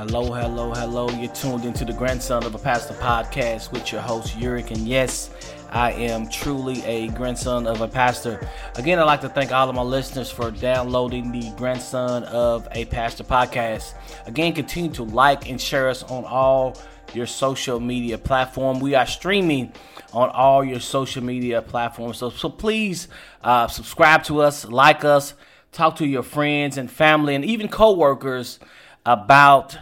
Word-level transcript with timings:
Hello, 0.00 0.32
hello, 0.32 0.72
hello. 0.72 1.10
You're 1.10 1.30
tuned 1.34 1.66
into 1.66 1.84
the 1.84 1.92
Grandson 1.92 2.42
of 2.44 2.54
a 2.54 2.58
Pastor 2.58 2.94
podcast 2.94 3.70
with 3.70 3.92
your 3.92 4.00
host, 4.00 4.34
Yurik. 4.34 4.70
And 4.70 4.88
yes, 4.88 5.28
I 5.68 5.92
am 5.92 6.26
truly 6.30 6.82
a 6.86 7.08
grandson 7.08 7.66
of 7.66 7.82
a 7.82 7.86
pastor. 7.86 8.40
Again, 8.76 8.98
I'd 8.98 9.04
like 9.04 9.20
to 9.20 9.28
thank 9.28 9.52
all 9.52 9.68
of 9.68 9.74
my 9.74 9.82
listeners 9.82 10.30
for 10.30 10.50
downloading 10.52 11.30
the 11.30 11.52
Grandson 11.54 12.24
of 12.24 12.66
a 12.72 12.86
Pastor 12.86 13.24
podcast. 13.24 13.92
Again, 14.24 14.54
continue 14.54 14.90
to 14.92 15.02
like 15.02 15.50
and 15.50 15.60
share 15.60 15.90
us 15.90 16.02
on 16.04 16.24
all 16.24 16.78
your 17.12 17.26
social 17.26 17.78
media 17.78 18.16
platform. 18.16 18.80
We 18.80 18.94
are 18.94 19.06
streaming 19.06 19.70
on 20.14 20.30
all 20.30 20.64
your 20.64 20.80
social 20.80 21.22
media 21.22 21.60
platforms. 21.60 22.16
So, 22.16 22.30
so 22.30 22.48
please 22.48 23.08
uh, 23.44 23.68
subscribe 23.68 24.24
to 24.24 24.40
us, 24.40 24.64
like 24.64 25.04
us, 25.04 25.34
talk 25.72 25.96
to 25.96 26.06
your 26.06 26.22
friends 26.22 26.78
and 26.78 26.90
family, 26.90 27.34
and 27.34 27.44
even 27.44 27.68
coworkers 27.68 28.60
about 29.04 29.76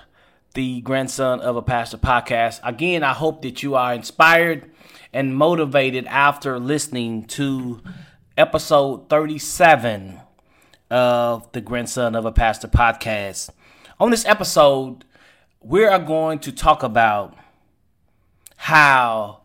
the 0.59 0.81
grandson 0.81 1.39
of 1.39 1.55
a 1.55 1.63
pastor 1.63 1.97
podcast. 1.97 2.59
Again, 2.65 3.05
I 3.05 3.13
hope 3.13 3.43
that 3.43 3.63
you 3.63 3.77
are 3.77 3.95
inspired 3.95 4.69
and 5.13 5.37
motivated 5.37 6.05
after 6.07 6.59
listening 6.59 7.27
to 7.27 7.81
episode 8.37 9.09
37 9.09 10.19
of 10.91 11.53
the 11.53 11.61
grandson 11.61 12.17
of 12.17 12.25
a 12.25 12.33
pastor 12.33 12.67
podcast. 12.67 13.51
On 14.01 14.11
this 14.11 14.25
episode, 14.25 15.05
we 15.61 15.85
are 15.85 16.01
going 16.01 16.41
to 16.41 16.51
talk 16.51 16.83
about 16.83 17.37
how 18.57 19.43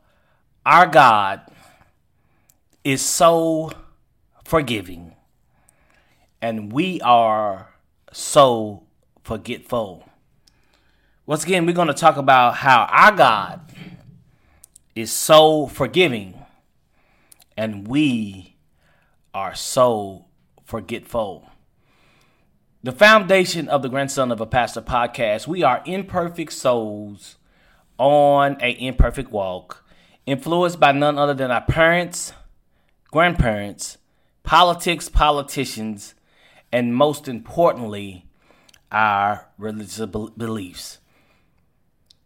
our 0.66 0.88
God 0.88 1.42
is 2.84 3.06
so 3.06 3.70
forgiving 4.44 5.14
and 6.42 6.74
we 6.74 7.00
are 7.02 7.70
so 8.12 8.82
forgetful. 9.24 10.10
Once 11.26 11.46
again, 11.46 11.66
we're 11.66 11.72
going 11.72 11.88
to 11.88 11.94
talk 11.94 12.18
about 12.18 12.56
how 12.56 12.86
our 12.92 13.16
God 13.16 13.62
is 14.94 15.10
so 15.10 15.68
forgiving 15.68 16.34
and 17.56 17.88
we 17.88 18.58
are 19.34 19.56
so 19.56 20.26
forgetful. 20.66 21.50
The 22.84 22.92
foundation 22.92 23.70
of 23.70 23.82
the 23.82 23.88
Grandson 23.88 24.34
of 24.34 24.42
a 24.42 24.46
Pastor 24.46 24.82
podcast, 24.82 25.48
we 25.48 25.64
are 25.64 25.82
imperfect 25.86 26.52
souls 26.52 27.38
on 27.98 28.58
a 28.60 28.72
imperfect 28.86 29.32
walk, 29.32 29.86
influenced 30.26 30.82
by 30.82 30.92
none 30.92 31.18
other 31.18 31.34
than 31.34 31.52
our 31.52 31.62
parents, 31.62 32.34
grandparents, 33.12 33.98
politics, 34.44 35.08
politicians, 35.08 36.16
and 36.70 36.94
most 36.94 37.30
importantly, 37.30 38.26
our 38.92 39.48
religious 39.58 40.06
beliefs. 40.06 41.00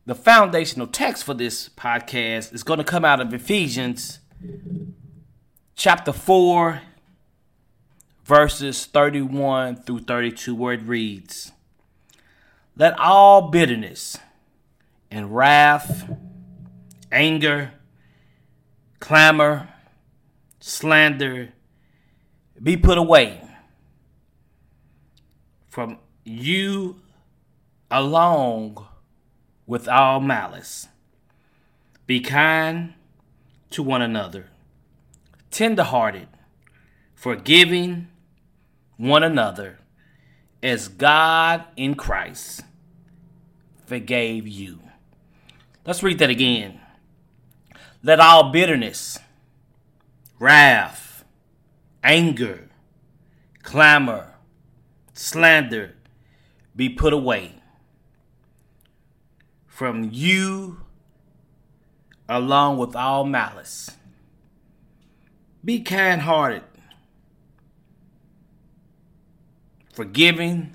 The 0.08 0.16
foundational 0.16 0.88
text 0.88 1.25
for 1.25 1.33
this 1.33 1.67
podcast 1.67 2.53
is 2.53 2.63
going 2.63 2.77
to 2.77 2.86
come 2.86 3.03
out 3.03 3.19
of 3.19 3.33
Ephesians 3.33 4.19
chapter 5.75 6.13
4, 6.13 6.81
verses 8.23 8.85
31 8.85 9.75
through 9.75 10.00
32, 10.00 10.55
where 10.55 10.75
it 10.75 10.83
reads 10.83 11.52
Let 12.78 12.97
all 12.97 13.50
bitterness 13.50 14.17
and 15.11 15.35
wrath, 15.35 16.09
anger, 17.11 17.73
clamor, 19.02 19.67
slander 20.61 21.50
be 22.63 22.78
put 22.78 22.97
away 22.97 23.41
from 25.67 25.97
you 26.23 27.01
along 27.91 28.88
with 29.67 29.88
all 29.88 30.19
malice. 30.22 30.88
Be 32.07 32.22
kind 32.22 32.94
to 33.69 33.83
one 33.83 34.01
another, 34.01 34.47
tenderhearted, 35.51 36.29
forgiving 37.13 38.07
one 38.95 39.23
another, 39.23 39.79
as 40.63 40.88
God 40.88 41.66
in 41.75 41.95
Christ 41.95 42.63
forgave 43.85 44.47
you. 44.47 44.79
Let's 45.85 46.01
read 46.01 46.19
that 46.19 46.29
again. 46.29 46.79
Let 48.03 48.19
all 48.19 48.51
bitterness, 48.51 49.19
wrath, 50.39 51.25
anger, 52.03 52.69
clamor, 53.63 54.34
slander 55.13 55.95
be 56.75 56.89
put 56.89 57.11
away 57.11 57.56
from 59.78 60.10
you 60.12 60.80
along 62.28 62.80
with 62.80 62.96
all 62.96 63.24
malice. 63.24 63.92
Be 65.64 65.82
kind 65.82 66.22
hearted, 66.22 66.64
forgiving 69.94 70.74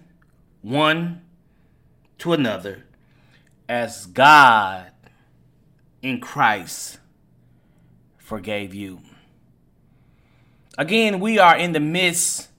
one 0.60 1.20
to 2.18 2.32
another 2.32 2.84
as 3.68 4.06
God 4.06 4.92
in 6.00 6.20
Christ 6.20 6.98
forgave 8.18 8.72
you. 8.72 9.00
Again, 10.78 11.18
we 11.18 11.40
are 11.40 11.56
in 11.56 11.72
the 11.72 11.80
midst. 11.80 12.50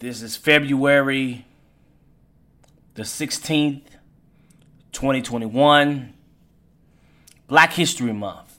This 0.00 0.20
is 0.20 0.36
February 0.36 1.46
the 2.94 3.02
16th, 3.02 3.82
2021, 4.94 6.14
Black 7.46 7.72
History 7.72 8.12
Month. 8.12 8.58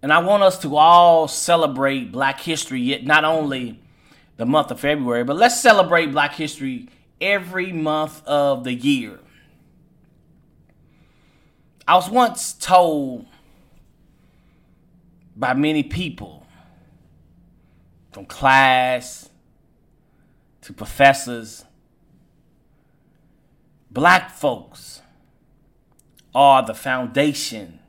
And 0.00 0.12
I 0.12 0.18
want 0.18 0.44
us 0.44 0.58
to 0.60 0.76
all 0.76 1.26
celebrate 1.26 2.12
Black 2.12 2.40
History, 2.40 2.80
yet 2.80 3.04
not 3.04 3.24
only 3.24 3.80
the 4.36 4.46
month 4.46 4.70
of 4.70 4.78
February, 4.78 5.24
but 5.24 5.36
let's 5.36 5.60
celebrate 5.60 6.12
Black 6.12 6.34
History 6.34 6.88
every 7.20 7.72
month 7.72 8.24
of 8.26 8.62
the 8.62 8.72
year. 8.72 9.18
I 11.88 11.96
was 11.96 12.08
once 12.08 12.52
told 12.52 13.26
by 15.34 15.54
many 15.54 15.82
people, 15.82 16.46
from 18.12 18.26
class 18.26 19.30
to 20.62 20.72
professors, 20.72 21.64
Black 23.90 24.30
folks 24.30 25.02
are 26.34 26.64
the 26.64 26.74
foundation 26.74 27.80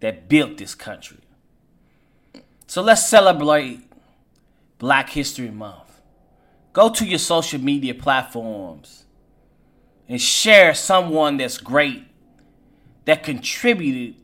that 0.00 0.28
built 0.28 0.56
this 0.56 0.74
country. 0.74 1.18
So 2.66 2.82
let's 2.82 3.08
celebrate 3.08 3.80
Black 4.78 5.10
History 5.10 5.50
Month. 5.50 6.00
Go 6.72 6.88
to 6.90 7.04
your 7.04 7.18
social 7.18 7.60
media 7.60 7.94
platforms 7.94 9.04
and 10.08 10.20
share 10.20 10.74
someone 10.74 11.36
that's 11.36 11.58
great 11.58 12.04
that 13.04 13.22
contributed 13.22 14.14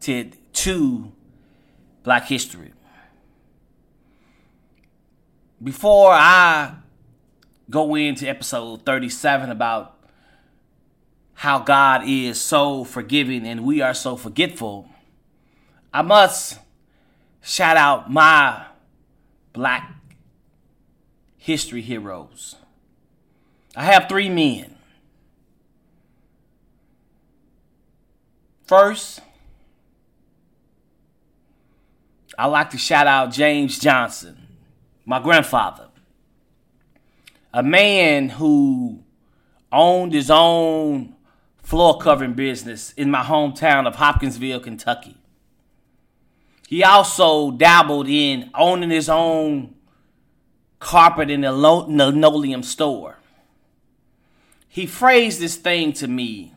to, 0.00 0.30
to 0.52 1.12
Black 2.02 2.26
history. 2.26 2.72
Before 5.62 6.10
I 6.12 6.74
go 7.70 7.94
into 7.94 8.28
episode 8.28 8.84
37 8.84 9.50
about 9.50 9.96
how 11.34 11.58
God 11.58 12.02
is 12.06 12.40
so 12.40 12.84
forgiving 12.84 13.46
and 13.46 13.64
we 13.64 13.80
are 13.80 13.94
so 13.94 14.16
forgetful, 14.16 14.88
I 15.92 16.02
must 16.02 16.58
shout 17.42 17.76
out 17.76 18.10
my 18.10 18.66
black 19.52 19.94
history 21.36 21.82
heroes. 21.82 22.56
I 23.74 23.84
have 23.84 24.08
three 24.08 24.28
men. 24.28 24.76
First, 28.64 29.20
I 32.38 32.46
like 32.46 32.70
to 32.70 32.78
shout 32.78 33.06
out 33.06 33.32
James 33.32 33.78
Johnson, 33.78 34.46
my 35.04 35.18
grandfather 35.18 35.88
a 37.52 37.62
man 37.62 38.30
who 38.30 39.02
owned 39.70 40.12
his 40.12 40.30
own 40.30 41.14
floor 41.62 41.98
covering 41.98 42.34
business 42.34 42.92
in 42.92 43.10
my 43.10 43.22
hometown 43.22 43.86
of 43.86 43.96
Hopkinsville, 43.96 44.60
Kentucky. 44.60 45.16
He 46.68 46.82
also 46.82 47.50
dabbled 47.50 48.08
in 48.08 48.50
owning 48.54 48.90
his 48.90 49.08
own 49.08 49.74
carpet 50.78 51.30
in 51.30 51.44
a 51.44 51.52
linoleum 51.52 52.62
store. 52.62 53.18
He 54.68 54.86
phrased 54.86 55.40
this 55.40 55.56
thing 55.56 55.92
to 55.94 56.08
me 56.08 56.54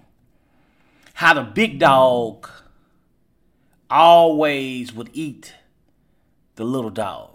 how 1.15 1.33
the 1.33 1.43
big 1.43 1.79
dog 1.79 2.49
always 3.89 4.93
would 4.93 5.09
eat 5.13 5.53
the 6.55 6.63
little 6.63 6.89
dog. 6.89 7.34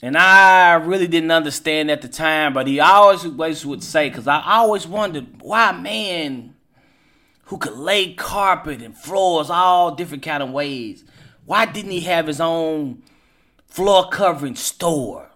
And 0.00 0.16
I 0.16 0.74
really 0.74 1.08
didn't 1.08 1.32
understand 1.32 1.90
at 1.90 2.02
the 2.02 2.08
time, 2.08 2.52
but 2.52 2.66
he 2.66 2.78
always, 2.78 3.24
always 3.24 3.66
would 3.66 3.82
say, 3.82 4.08
because 4.08 4.28
I 4.28 4.42
always 4.46 4.86
wondered 4.86 5.26
why 5.40 5.70
a 5.70 5.72
man 5.72 6.54
who 7.44 7.58
could 7.58 7.76
lay 7.76 8.14
carpet 8.14 8.80
and 8.80 8.96
floors 8.96 9.50
all 9.50 9.94
different 9.94 10.22
kind 10.22 10.42
of 10.42 10.50
ways, 10.50 11.04
why 11.46 11.66
didn't 11.66 11.90
he 11.90 12.00
have 12.00 12.26
his 12.26 12.40
own 12.40 13.02
floor 13.66 14.08
covering 14.08 14.54
store? 14.54 15.30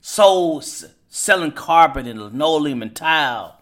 So 0.00 0.62
selling 1.08 1.52
carpet 1.52 2.06
and 2.06 2.22
linoleum 2.22 2.82
and 2.82 2.94
tile. 2.94 3.60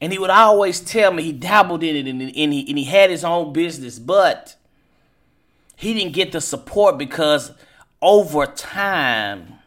And 0.00 0.12
he 0.12 0.18
would 0.18 0.30
always 0.30 0.80
tell 0.80 1.12
me 1.12 1.22
he 1.22 1.32
dabbled 1.32 1.82
in 1.82 1.94
it 1.94 2.06
and, 2.08 2.20
and, 2.20 2.52
he, 2.52 2.68
and 2.68 2.78
he 2.78 2.84
had 2.84 3.10
his 3.10 3.24
own 3.24 3.52
business, 3.52 3.98
but 3.98 4.56
he 5.76 5.94
didn't 5.94 6.12
get 6.12 6.32
the 6.32 6.40
support 6.40 6.98
because 6.98 7.52
over 8.04 8.44
time, 8.44 9.60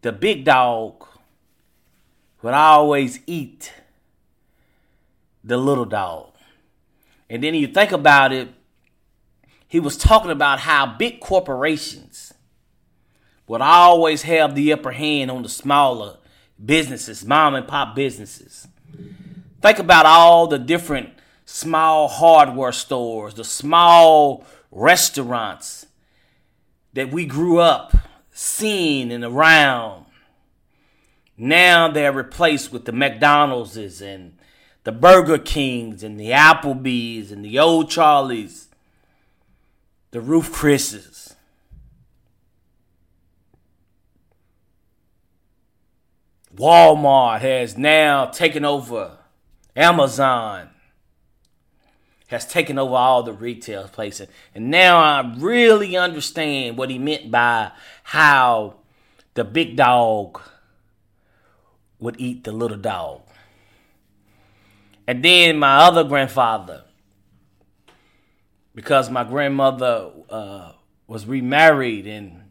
the 0.00 0.10
big 0.10 0.42
dog 0.42 1.06
would 2.40 2.54
always 2.54 3.20
eat 3.26 3.74
the 5.44 5.58
little 5.58 5.84
dog. 5.84 6.32
And 7.28 7.44
then 7.44 7.54
you 7.54 7.66
think 7.66 7.92
about 7.92 8.32
it, 8.32 8.48
he 9.68 9.78
was 9.78 9.98
talking 9.98 10.30
about 10.30 10.60
how 10.60 10.86
big 10.86 11.20
corporations 11.20 12.32
would 13.46 13.60
always 13.60 14.22
have 14.22 14.54
the 14.54 14.72
upper 14.72 14.92
hand 14.92 15.30
on 15.30 15.42
the 15.42 15.48
smaller 15.50 16.16
businesses, 16.64 17.22
mom 17.22 17.54
and 17.54 17.68
pop 17.68 17.94
businesses. 17.94 18.66
Think 19.60 19.78
about 19.78 20.06
all 20.06 20.46
the 20.46 20.58
different 20.58 21.10
small 21.44 22.08
hardware 22.08 22.72
stores, 22.72 23.34
the 23.34 23.44
small 23.44 24.46
restaurants 24.70 25.84
that 26.98 27.12
we 27.12 27.24
grew 27.24 27.60
up 27.60 27.96
seeing 28.32 29.12
and 29.12 29.22
around. 29.22 30.04
Now 31.36 31.88
they're 31.88 32.10
replaced 32.10 32.72
with 32.72 32.86
the 32.86 32.92
McDonald's 32.92 33.76
and 34.02 34.36
the 34.82 34.90
Burger 34.90 35.38
Kings 35.38 36.02
and 36.02 36.18
the 36.18 36.30
Applebee's 36.30 37.30
and 37.30 37.44
the 37.44 37.60
O'Charley's, 37.60 38.66
the 40.10 40.20
Ruth 40.20 40.52
Chris's. 40.52 41.36
Walmart 46.52 47.42
has 47.42 47.78
now 47.78 48.26
taken 48.26 48.64
over 48.64 49.18
Amazon 49.76 50.70
has 52.28 52.46
taken 52.46 52.78
over 52.78 52.94
all 52.94 53.22
the 53.22 53.32
retail 53.32 53.88
places. 53.88 54.28
And 54.54 54.70
now 54.70 54.98
I 54.98 55.34
really 55.38 55.96
understand 55.96 56.76
what 56.76 56.90
he 56.90 56.98
meant 56.98 57.30
by 57.30 57.72
how 58.02 58.76
the 59.34 59.44
big 59.44 59.76
dog 59.76 60.40
would 61.98 62.16
eat 62.20 62.44
the 62.44 62.52
little 62.52 62.76
dog. 62.76 63.22
And 65.06 65.24
then 65.24 65.58
my 65.58 65.78
other 65.78 66.04
grandfather, 66.04 66.84
because 68.74 69.10
my 69.10 69.24
grandmother 69.24 70.10
uh, 70.28 70.72
was 71.06 71.24
remarried 71.24 72.06
and 72.06 72.42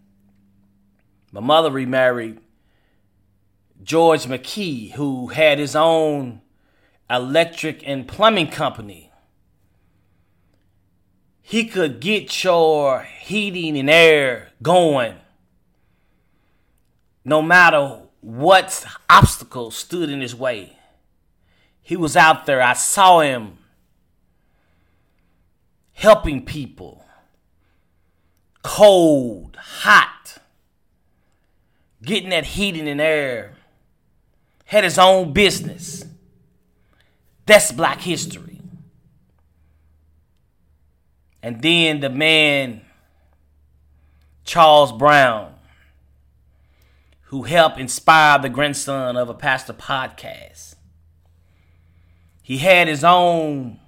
my 1.31 1.39
mother 1.41 1.69
remarried 1.69 2.39
George 3.83 4.23
McKee, 4.23 4.93
who 4.93 5.27
had 5.27 5.59
his 5.59 5.75
own 5.75 6.41
electric 7.11 7.87
and 7.87 8.07
plumbing 8.07 8.47
company 8.47 9.11
he 11.49 11.63
could 11.63 12.01
get 12.01 12.43
your 12.43 13.03
heating 13.03 13.77
and 13.77 13.89
air 13.89 14.49
going 14.61 15.15
no 17.23 17.41
matter 17.41 18.01
what 18.19 18.85
obstacles 19.09 19.77
stood 19.77 20.09
in 20.09 20.19
his 20.19 20.35
way. 20.35 20.77
He 21.81 21.95
was 21.95 22.17
out 22.17 22.47
there. 22.47 22.61
I 22.61 22.73
saw 22.73 23.21
him 23.21 23.59
helping 25.93 26.43
people. 26.43 27.05
Cold, 28.61 29.55
hot, 29.55 30.39
getting 32.03 32.31
that 32.31 32.43
heating 32.43 32.89
and 32.89 32.99
air. 32.99 33.55
Had 34.65 34.83
his 34.83 34.99
own 34.99 35.31
business. 35.31 36.03
That's 37.45 37.71
black 37.71 38.01
history. 38.01 38.56
And 41.41 41.61
then 41.61 41.99
the 41.99 42.09
man, 42.09 42.81
Charles 44.43 44.91
Brown, 44.91 45.53
who 47.23 47.43
helped 47.43 47.77
inspire 47.77 48.39
the 48.39 48.49
grandson 48.49 49.17
of 49.17 49.29
a 49.29 49.33
pastor 49.33 49.73
podcast. 49.73 50.75
He 52.41 52.59
had 52.59 52.87
his 52.87 53.03
own 53.03 53.79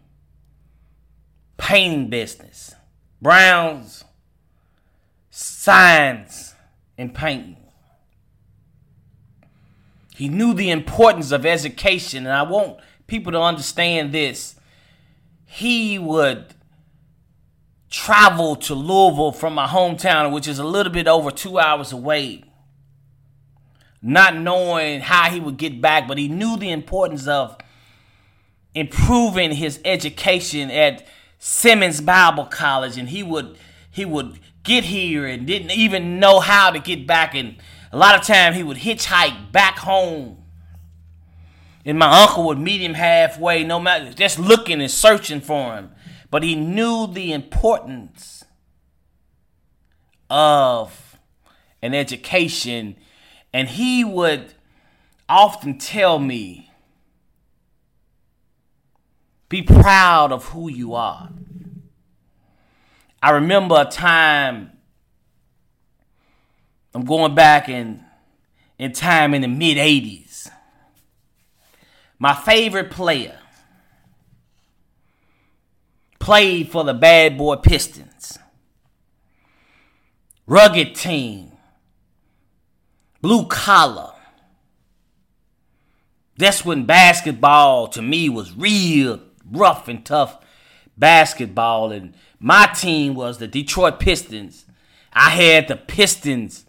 painting 1.58 2.10
business, 2.10 2.76
Brown's 3.22 4.04
signs 5.30 6.54
and 6.98 7.14
painting. 7.14 7.56
He 10.16 10.28
knew 10.28 10.54
the 10.54 10.70
importance 10.70 11.32
of 11.32 11.46
education, 11.46 12.26
and 12.26 12.36
I 12.36 12.42
want 12.42 12.80
people 13.08 13.32
to 13.32 13.40
understand 13.40 14.12
this. 14.12 14.56
He 15.46 15.98
would 15.98 16.54
travel 17.90 18.56
to 18.56 18.76
Louisville 18.76 19.32
from 19.32 19.56
my 19.56 19.68
hometown, 19.68 20.32
which 20.32 20.48
is 20.48 20.60
a 20.60 20.64
little 20.64 20.92
bit 20.92 21.08
over 21.08 21.32
two 21.32 21.60
hours 21.60 21.92
away, 21.92 22.44
not 24.02 24.36
knowing 24.36 25.02
how 25.02 25.30
he 25.30 25.40
would 25.40 25.58
get 25.58 25.82
back, 25.82 26.08
but 26.08 26.18
he 26.18 26.28
knew 26.28 26.56
the 26.58 26.70
importance 26.70 27.28
of 27.28 27.58
improving 28.76 29.52
his 29.52 29.80
education 29.84 30.70
at 30.70 31.06
Simmons 31.40 32.02
Bible 32.02 32.46
College, 32.46 32.98
and 32.98 33.10
he 33.10 33.24
would 33.24 33.58
he 33.92 34.06
would 34.06 34.40
get 34.64 34.84
here 34.84 35.26
and 35.26 35.48
didn't 35.48 35.72
even 35.72 36.20
know 36.20 36.40
how 36.40 36.70
to 36.70 36.80
get 36.80 37.08
back, 37.08 37.34
and 37.34 37.56
a 37.92 37.98
lot 37.98 38.16
of 38.16 38.26
time 38.26 38.54
he 38.54 38.62
would 38.62 38.78
hitchhike 38.78 39.52
back 39.52 39.80
home. 39.80 40.36
And 41.86 41.98
my 41.98 42.22
uncle 42.22 42.46
would 42.46 42.60
meet 42.60 42.82
him 42.82 42.94
halfway, 42.94 43.64
no 43.64 43.80
matter 43.80 44.14
just 44.14 44.38
looking 44.38 44.80
and 44.80 44.92
searching 44.92 45.42
for 45.42 45.74
him 45.76 45.92
but 46.32 46.44
he 46.44 46.56
knew 46.56 47.08
the 47.08 47.32
importance 47.32 48.44
of 50.30 51.18
an 51.82 51.94
education, 51.94 52.96
and 53.54 53.68
he 53.68 54.04
would 54.04 54.54
often 55.28 55.78
tell 55.78 56.20
me, 56.20 56.72
Be 59.48 59.64
proud 59.64 60.32
of 60.32 60.50
who 60.50 60.70
you 60.70 60.94
are. 60.94 61.30
I 63.22 63.32
remember 63.32 63.82
a 63.82 63.86
time, 63.86 64.72
I'm 66.94 67.04
going 67.04 67.34
back 67.34 67.68
in, 67.68 68.04
in 68.78 68.94
time 68.94 69.34
in 69.34 69.42
the 69.42 69.48
mid 69.48 69.78
80s. 69.78 70.50
My 72.20 72.36
favorite 72.36 72.92
player 72.92 73.40
played 76.20 76.70
for 76.70 76.84
the 76.84 76.94
Bad 76.94 77.38
Boy 77.38 77.56
Pistons. 77.56 78.38
Rugged 80.46 80.96
team. 80.96 81.52
Blue 83.22 83.46
collar. 83.48 84.14
That's 86.38 86.64
when 86.64 86.86
basketball 86.86 87.88
to 87.90 88.02
me 88.02 88.30
was 88.30 88.56
real 88.56 89.22
rough 89.52 89.88
and 89.88 90.06
tough 90.06 90.40
basketball. 90.98 91.92
And 91.92 92.14
my 92.40 92.68
team 92.68 93.14
was 93.14 93.38
the 93.38 93.48
Detroit 93.48 94.00
Pistons. 94.00 94.66
I 95.12 95.32
had 95.32 95.68
the 95.68 95.76
Pistons 95.76 96.66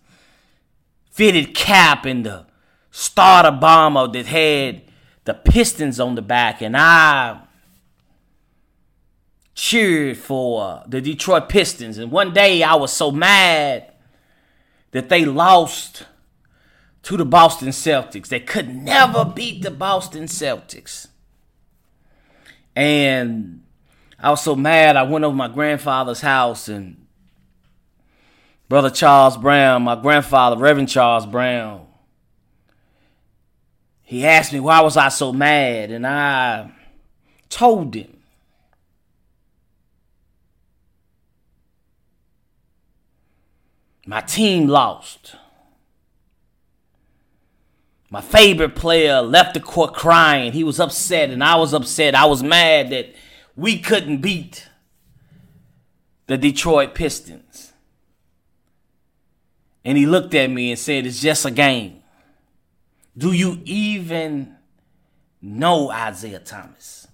fitted 1.10 1.54
cap 1.54 2.04
and 2.04 2.26
the 2.26 2.46
starter 2.90 3.56
bomber 3.56 4.08
that 4.08 4.26
had 4.26 4.82
the 5.24 5.34
Pistons 5.34 6.00
on 6.00 6.16
the 6.16 6.22
back. 6.22 6.60
And 6.60 6.76
I 6.76 7.42
cheered 9.60 10.16
for 10.16 10.82
the 10.86 11.02
Detroit 11.02 11.50
Pistons. 11.50 11.98
And 11.98 12.10
one 12.10 12.32
day 12.32 12.62
I 12.62 12.76
was 12.76 12.92
so 12.92 13.10
mad 13.10 13.92
that 14.92 15.10
they 15.10 15.26
lost 15.26 16.06
to 17.02 17.18
the 17.18 17.26
Boston 17.26 17.68
Celtics. 17.68 18.28
They 18.28 18.40
could 18.40 18.74
never 18.74 19.22
beat 19.22 19.62
the 19.62 19.70
Boston 19.70 20.24
Celtics. 20.24 21.08
And 22.74 23.62
I 24.18 24.30
was 24.30 24.42
so 24.42 24.56
mad, 24.56 24.96
I 24.96 25.02
went 25.02 25.26
over 25.26 25.36
my 25.36 25.48
grandfather's 25.48 26.22
house 26.22 26.66
and 26.66 27.06
Brother 28.66 28.88
Charles 28.90 29.36
Brown, 29.36 29.82
my 29.82 30.00
grandfather, 30.00 30.56
Reverend 30.56 30.88
Charles 30.88 31.26
Brown, 31.26 31.86
he 34.02 34.24
asked 34.24 34.52
me 34.52 34.60
why 34.60 34.80
was 34.80 34.96
I 34.96 35.08
so 35.08 35.32
mad, 35.32 35.90
and 35.90 36.06
I 36.06 36.72
told 37.48 37.94
him 37.94 38.19
My 44.10 44.20
team 44.20 44.66
lost. 44.66 45.36
My 48.10 48.20
favorite 48.20 48.74
player 48.74 49.22
left 49.22 49.54
the 49.54 49.60
court 49.60 49.94
crying. 49.94 50.50
He 50.50 50.64
was 50.64 50.80
upset, 50.80 51.30
and 51.30 51.44
I 51.44 51.54
was 51.54 51.72
upset. 51.72 52.16
I 52.16 52.24
was 52.24 52.42
mad 52.42 52.90
that 52.90 53.14
we 53.54 53.78
couldn't 53.78 54.16
beat 54.16 54.66
the 56.26 56.36
Detroit 56.36 56.92
Pistons. 56.92 57.72
And 59.84 59.96
he 59.96 60.06
looked 60.06 60.34
at 60.34 60.50
me 60.50 60.72
and 60.72 60.78
said, 60.80 61.06
It's 61.06 61.20
just 61.20 61.46
a 61.46 61.52
game. 61.52 62.02
Do 63.16 63.30
you 63.30 63.60
even 63.64 64.56
know 65.40 65.92
Isiah 65.92 66.40
Thomas? 66.40 67.06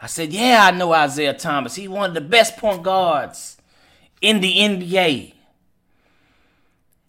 I 0.00 0.08
said, 0.08 0.32
Yeah, 0.32 0.68
I 0.72 0.76
know 0.76 0.92
Isiah 0.92 1.34
Thomas. 1.34 1.76
He's 1.76 1.88
one 1.88 2.10
of 2.10 2.14
the 2.14 2.20
best 2.20 2.56
point 2.56 2.82
guards 2.82 3.58
in 4.22 4.40
the 4.40 4.56
NBA. 4.56 5.34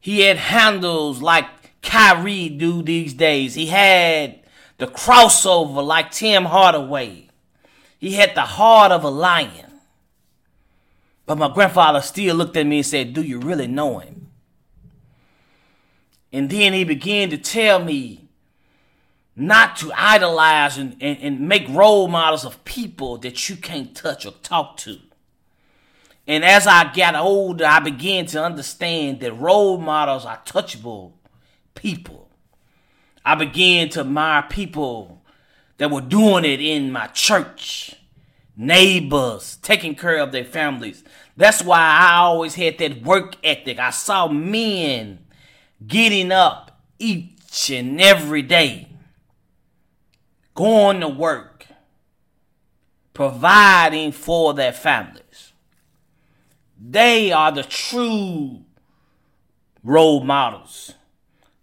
He 0.01 0.19
had 0.21 0.37
handles 0.37 1.21
like 1.21 1.45
Kyrie 1.81 2.49
do 2.49 2.81
these 2.81 3.13
days. 3.13 3.53
He 3.53 3.67
had 3.67 4.41
the 4.77 4.87
crossover 4.87 5.85
like 5.85 6.11
Tim 6.11 6.45
Hardaway. 6.45 7.29
He 7.99 8.13
had 8.13 8.35
the 8.35 8.41
heart 8.41 8.91
of 8.91 9.05
a 9.05 9.09
lion. 9.09 9.71
But 11.25 11.37
my 11.37 11.53
grandfather 11.53 12.01
still 12.01 12.35
looked 12.35 12.57
at 12.57 12.67
me 12.67 12.77
and 12.77 12.85
said, 12.85 13.13
Do 13.13 13.21
you 13.21 13.39
really 13.39 13.67
know 13.67 13.99
him? 13.99 14.27
And 16.33 16.49
then 16.49 16.73
he 16.73 16.83
began 16.83 17.29
to 17.29 17.37
tell 17.37 17.79
me 17.79 18.27
not 19.35 19.77
to 19.77 19.91
idolize 19.95 20.77
and, 20.77 20.97
and, 20.99 21.17
and 21.19 21.39
make 21.39 21.65
role 21.69 22.07
models 22.07 22.43
of 22.43 22.63
people 22.65 23.17
that 23.19 23.49
you 23.49 23.55
can't 23.55 23.95
touch 23.95 24.25
or 24.25 24.33
talk 24.43 24.77
to. 24.77 24.99
And 26.25 26.45
as 26.45 26.67
I 26.67 26.93
got 26.93 27.15
older, 27.15 27.65
I 27.65 27.79
began 27.79 28.25
to 28.27 28.43
understand 28.43 29.19
that 29.19 29.33
role 29.33 29.77
models 29.77 30.25
are 30.25 30.41
touchable 30.45 31.13
people. 31.75 32.29
I 33.25 33.35
began 33.35 33.89
to 33.89 34.01
admire 34.01 34.43
people 34.43 35.21
that 35.77 35.91
were 35.91 36.01
doing 36.01 36.45
it 36.45 36.61
in 36.61 36.91
my 36.91 37.07
church, 37.07 37.95
neighbors, 38.55 39.57
taking 39.61 39.95
care 39.95 40.19
of 40.19 40.31
their 40.31 40.45
families. 40.45 41.03
That's 41.35 41.63
why 41.63 41.79
I 41.79 42.17
always 42.17 42.55
had 42.55 42.77
that 42.77 43.01
work 43.01 43.35
ethic. 43.43 43.79
I 43.79 43.89
saw 43.89 44.27
men 44.27 45.19
getting 45.85 46.31
up 46.31 46.79
each 46.99 47.69
and 47.69 47.99
every 47.99 48.43
day, 48.43 48.87
going 50.55 51.01
to 51.01 51.09
work, 51.09 51.67
providing 53.13 54.11
for 54.13 54.53
their 54.53 54.73
families. 54.73 55.22
They 56.85 57.31
are 57.31 57.51
the 57.51 57.63
true 57.63 58.65
role 59.83 60.21
models. 60.21 60.93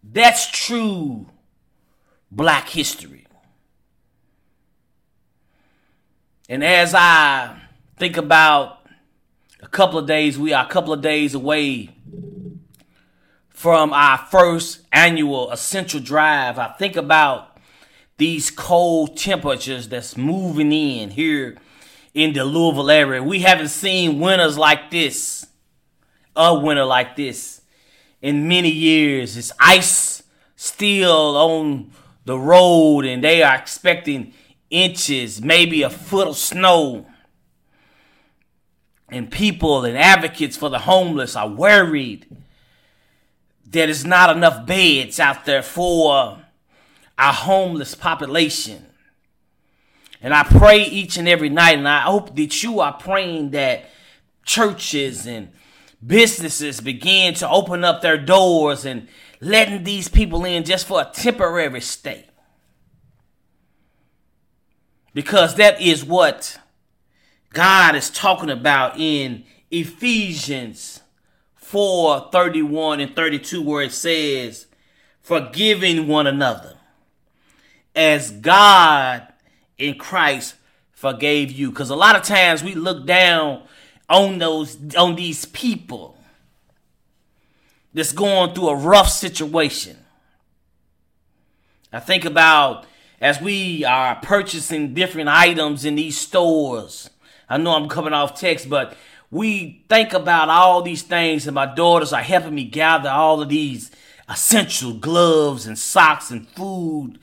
That's 0.02 0.50
true 0.50 1.26
black 2.30 2.70
history. 2.70 3.26
And 6.48 6.64
as 6.64 6.94
I 6.94 7.60
think 7.98 8.16
about 8.16 8.88
a 9.62 9.68
couple 9.68 9.98
of 9.98 10.06
days, 10.06 10.38
we 10.38 10.54
are 10.54 10.64
a 10.64 10.68
couple 10.68 10.92
of 10.92 11.02
days 11.02 11.34
away 11.34 11.90
from 13.50 13.92
our 13.92 14.16
first 14.16 14.80
annual 14.90 15.50
essential 15.50 16.00
drive. 16.00 16.58
I 16.58 16.68
think 16.68 16.96
about 16.96 17.58
these 18.16 18.50
cold 18.50 19.18
temperatures 19.18 19.86
that's 19.88 20.16
moving 20.16 20.72
in 20.72 21.10
here 21.10 21.58
in 22.14 22.32
the 22.32 22.44
Louisville 22.44 22.90
area. 22.90 23.22
We 23.22 23.40
haven't 23.40 23.68
seen 23.68 24.20
winters 24.20 24.58
like 24.58 24.90
this, 24.90 25.46
a 26.34 26.58
winter 26.58 26.84
like 26.84 27.16
this, 27.16 27.60
in 28.20 28.48
many 28.48 28.70
years. 28.70 29.36
It's 29.36 29.52
ice 29.58 30.22
still 30.56 31.36
on 31.36 31.92
the 32.24 32.38
road, 32.38 33.04
and 33.04 33.22
they 33.24 33.42
are 33.42 33.56
expecting 33.56 34.32
inches, 34.68 35.40
maybe 35.42 35.82
a 35.82 35.90
foot 35.90 36.28
of 36.28 36.36
snow. 36.36 37.06
And 39.08 39.30
people 39.30 39.84
and 39.84 39.98
advocates 39.98 40.56
for 40.56 40.68
the 40.68 40.80
homeless 40.80 41.34
are 41.34 41.48
worried 41.48 42.26
that 43.64 43.86
there's 43.86 44.04
not 44.04 44.36
enough 44.36 44.66
beds 44.66 45.18
out 45.18 45.44
there 45.44 45.62
for 45.62 46.38
our 47.18 47.32
homeless 47.32 47.94
population. 47.94 48.86
And 50.22 50.34
I 50.34 50.42
pray 50.42 50.84
each 50.84 51.16
and 51.16 51.28
every 51.28 51.48
night, 51.48 51.78
and 51.78 51.88
I 51.88 52.00
hope 52.00 52.36
that 52.36 52.62
you 52.62 52.80
are 52.80 52.92
praying 52.92 53.50
that 53.50 53.86
churches 54.44 55.26
and 55.26 55.50
businesses 56.04 56.80
begin 56.80 57.34
to 57.34 57.48
open 57.48 57.84
up 57.84 58.02
their 58.02 58.18
doors 58.18 58.84
and 58.84 59.08
letting 59.40 59.84
these 59.84 60.08
people 60.08 60.44
in 60.44 60.64
just 60.64 60.86
for 60.86 61.00
a 61.00 61.10
temporary 61.12 61.80
stay. 61.80 62.26
Because 65.14 65.56
that 65.56 65.80
is 65.80 66.04
what 66.04 66.58
God 67.52 67.96
is 67.96 68.10
talking 68.10 68.50
about 68.50 68.98
in 68.98 69.44
Ephesians 69.70 71.00
4 71.54 72.28
31 72.30 73.00
and 73.00 73.16
32, 73.16 73.62
where 73.62 73.82
it 73.82 73.92
says, 73.92 74.66
Forgiving 75.20 76.06
one 76.06 76.26
another 76.26 76.76
as 77.94 78.30
God 78.30 79.29
in 79.80 79.98
Christ 79.98 80.54
forgave 80.92 81.50
you. 81.50 81.70
Because 81.70 81.90
a 81.90 81.96
lot 81.96 82.16
of 82.16 82.22
times 82.22 82.62
we 82.62 82.74
look 82.74 83.06
down 83.06 83.62
on 84.08 84.38
those 84.38 84.94
on 84.96 85.14
these 85.16 85.44
people 85.46 86.16
that's 87.94 88.12
going 88.12 88.54
through 88.54 88.68
a 88.68 88.76
rough 88.76 89.08
situation. 89.08 89.96
I 91.92 92.00
think 92.00 92.24
about 92.24 92.86
as 93.20 93.40
we 93.40 93.84
are 93.84 94.16
purchasing 94.16 94.94
different 94.94 95.28
items 95.28 95.84
in 95.84 95.96
these 95.96 96.16
stores. 96.16 97.10
I 97.48 97.58
know 97.58 97.74
I'm 97.74 97.88
coming 97.88 98.12
off 98.12 98.38
text, 98.38 98.70
but 98.70 98.96
we 99.30 99.84
think 99.88 100.12
about 100.12 100.48
all 100.48 100.82
these 100.82 101.02
things, 101.02 101.46
and 101.46 101.54
my 101.54 101.66
daughters 101.66 102.12
are 102.12 102.22
helping 102.22 102.54
me 102.54 102.64
gather 102.64 103.08
all 103.08 103.42
of 103.42 103.48
these 103.48 103.90
essential 104.28 104.94
gloves 104.94 105.66
and 105.66 105.78
socks 105.78 106.30
and 106.30 106.48
food 106.48 107.18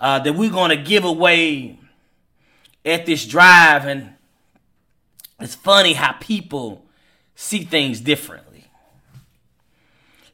uh, 0.00 0.18
that 0.18 0.34
we're 0.34 0.50
going 0.50 0.70
to 0.70 0.82
give 0.82 1.04
away 1.04 1.78
at 2.86 3.04
this 3.04 3.26
drive. 3.26 3.84
And 3.84 4.14
it's 5.40 5.54
funny 5.54 5.92
how 5.92 6.12
people 6.12 6.86
see 7.34 7.64
things 7.64 8.00
differently. 8.00 8.64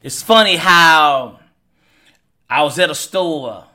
It's 0.01 0.21
funny 0.21 0.57
how 0.57 1.39
I 2.49 2.63
was 2.63 2.77
at 2.77 2.89
a 2.89 2.95
store 2.95 3.65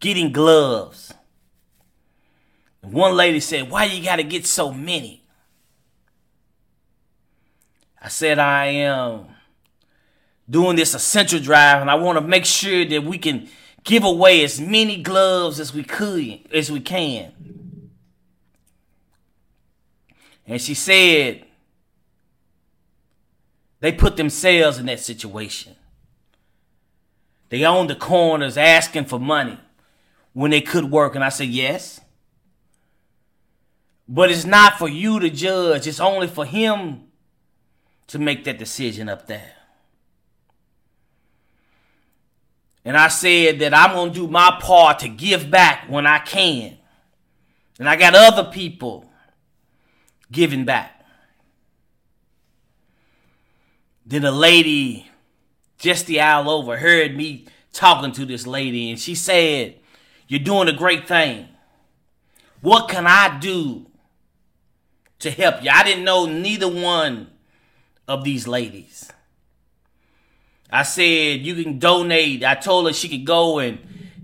getting 0.00 0.32
gloves. 0.32 1.14
And 2.82 2.92
One 2.92 3.16
lady 3.16 3.40
said, 3.40 3.70
Why 3.70 3.84
you 3.84 4.02
gotta 4.02 4.22
get 4.22 4.46
so 4.46 4.72
many? 4.72 5.22
I 8.02 8.08
said, 8.08 8.38
I 8.38 8.66
am 8.66 9.26
doing 10.48 10.74
this 10.74 10.94
essential 10.94 11.38
drive 11.38 11.80
and 11.80 11.90
I 11.90 11.94
want 11.94 12.18
to 12.18 12.26
make 12.26 12.44
sure 12.44 12.84
that 12.84 13.04
we 13.04 13.18
can 13.18 13.48
give 13.84 14.04
away 14.04 14.44
as 14.44 14.60
many 14.60 15.02
gloves 15.02 15.60
as 15.60 15.74
we 15.74 15.82
could 15.82 16.40
as 16.52 16.70
we 16.70 16.80
can. 16.80 17.32
And 20.46 20.60
she 20.60 20.74
said 20.74 21.44
they 23.80 23.92
put 23.92 24.16
themselves 24.16 24.78
in 24.78 24.86
that 24.86 25.00
situation. 25.00 25.76
They 27.48 27.64
own 27.64 27.88
the 27.88 27.96
corners 27.96 28.56
asking 28.56 29.06
for 29.06 29.18
money 29.18 29.58
when 30.32 30.50
they 30.50 30.60
could 30.60 30.90
work. 30.90 31.14
And 31.14 31.24
I 31.24 31.28
said, 31.30 31.48
yes. 31.48 32.00
But 34.08 34.30
it's 34.30 34.44
not 34.44 34.78
for 34.78 34.88
you 34.88 35.20
to 35.20 35.30
judge, 35.30 35.86
it's 35.86 36.00
only 36.00 36.26
for 36.26 36.44
him 36.44 37.04
to 38.08 38.18
make 38.18 38.44
that 38.44 38.58
decision 38.58 39.08
up 39.08 39.26
there. 39.26 39.54
And 42.84 42.96
I 42.96 43.08
said 43.08 43.58
that 43.58 43.74
I'm 43.74 43.94
going 43.94 44.12
to 44.12 44.20
do 44.20 44.28
my 44.28 44.58
part 44.60 45.00
to 45.00 45.08
give 45.08 45.50
back 45.50 45.84
when 45.88 46.06
I 46.06 46.18
can. 46.18 46.78
And 47.78 47.88
I 47.88 47.96
got 47.96 48.14
other 48.14 48.50
people 48.50 49.10
giving 50.30 50.64
back. 50.64 51.04
Then 54.06 54.24
a 54.24 54.32
lady 54.32 55.10
just 55.78 56.06
the 56.06 56.20
aisle 56.20 56.50
over 56.50 56.76
heard 56.76 57.16
me 57.16 57.46
talking 57.72 58.12
to 58.12 58.26
this 58.26 58.46
lady, 58.46 58.90
and 58.90 58.98
she 58.98 59.14
said, 59.14 59.76
You're 60.28 60.40
doing 60.40 60.68
a 60.68 60.72
great 60.72 61.08
thing. 61.08 61.48
What 62.60 62.88
can 62.88 63.06
I 63.06 63.38
do 63.38 63.86
to 65.20 65.30
help 65.30 65.62
you? 65.62 65.70
I 65.70 65.82
didn't 65.82 66.04
know 66.04 66.26
neither 66.26 66.68
one 66.68 67.30
of 68.06 68.24
these 68.24 68.46
ladies. 68.46 69.10
I 70.72 70.82
said, 70.82 71.40
You 71.40 71.62
can 71.62 71.78
donate. 71.78 72.44
I 72.44 72.54
told 72.54 72.86
her 72.86 72.92
she 72.92 73.08
could 73.08 73.24
go 73.24 73.58
and 73.58 73.78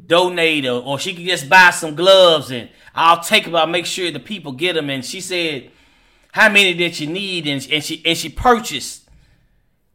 donate, 0.07 0.67
or, 0.67 0.83
or 0.83 0.99
she 0.99 1.15
could 1.15 1.25
just 1.25 1.49
buy 1.49 1.71
some 1.71 1.95
gloves, 1.95 2.51
and 2.51 2.69
I'll 2.95 3.21
take 3.21 3.45
them. 3.45 3.57
I'll 3.57 3.67
make 3.67 3.87
sure 3.87 4.11
the 4.11 4.21
people 4.21 4.53
get 4.53 4.75
them. 4.75 4.91
And 4.91 5.05
she 5.05 5.21
said, 5.21 5.71
how 6.37 6.51
many 6.51 6.75
that 6.75 7.01
you 7.01 7.07
need, 7.07 7.47
and, 7.47 7.67
and 7.73 7.83
she 7.83 8.03
and 8.05 8.15
she 8.15 8.29
purchased 8.29 9.09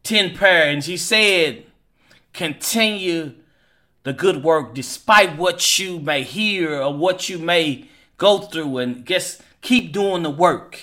ten 0.02 0.36
pair, 0.36 0.68
and 0.68 0.82
she 0.82 0.96
said, 0.96 1.64
continue 2.32 3.34
the 4.02 4.12
good 4.12 4.42
work 4.42 4.74
despite 4.74 5.36
what 5.38 5.78
you 5.78 6.00
may 6.00 6.24
hear 6.24 6.82
or 6.82 6.92
what 6.92 7.28
you 7.28 7.38
may 7.38 7.88
go 8.18 8.38
through, 8.38 8.78
and 8.78 9.06
just 9.06 9.40
keep 9.60 9.92
doing 9.92 10.24
the 10.24 10.30
work. 10.30 10.80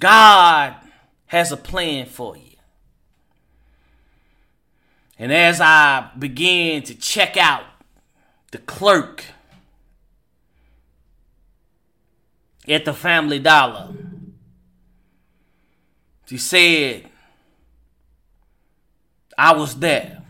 God 0.00 0.76
has 1.26 1.52
a 1.52 1.56
plan 1.58 2.06
for 2.06 2.38
you. 2.38 2.43
And 5.18 5.32
as 5.32 5.60
I 5.60 6.10
began 6.18 6.82
to 6.82 6.94
check 6.94 7.36
out 7.36 7.64
the 8.50 8.58
clerk 8.58 9.24
at 12.66 12.84
the 12.84 12.92
Family 12.92 13.38
Dollar, 13.38 13.92
she 16.26 16.38
said, 16.38 17.08
I 19.36 19.52
was 19.52 19.76
there. 19.76 20.22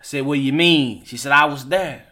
I 0.00 0.02
said, 0.02 0.24
What 0.24 0.36
do 0.36 0.40
you 0.40 0.52
mean? 0.52 1.04
She 1.04 1.16
said, 1.16 1.32
I 1.32 1.44
was 1.44 1.66
there. 1.66 2.06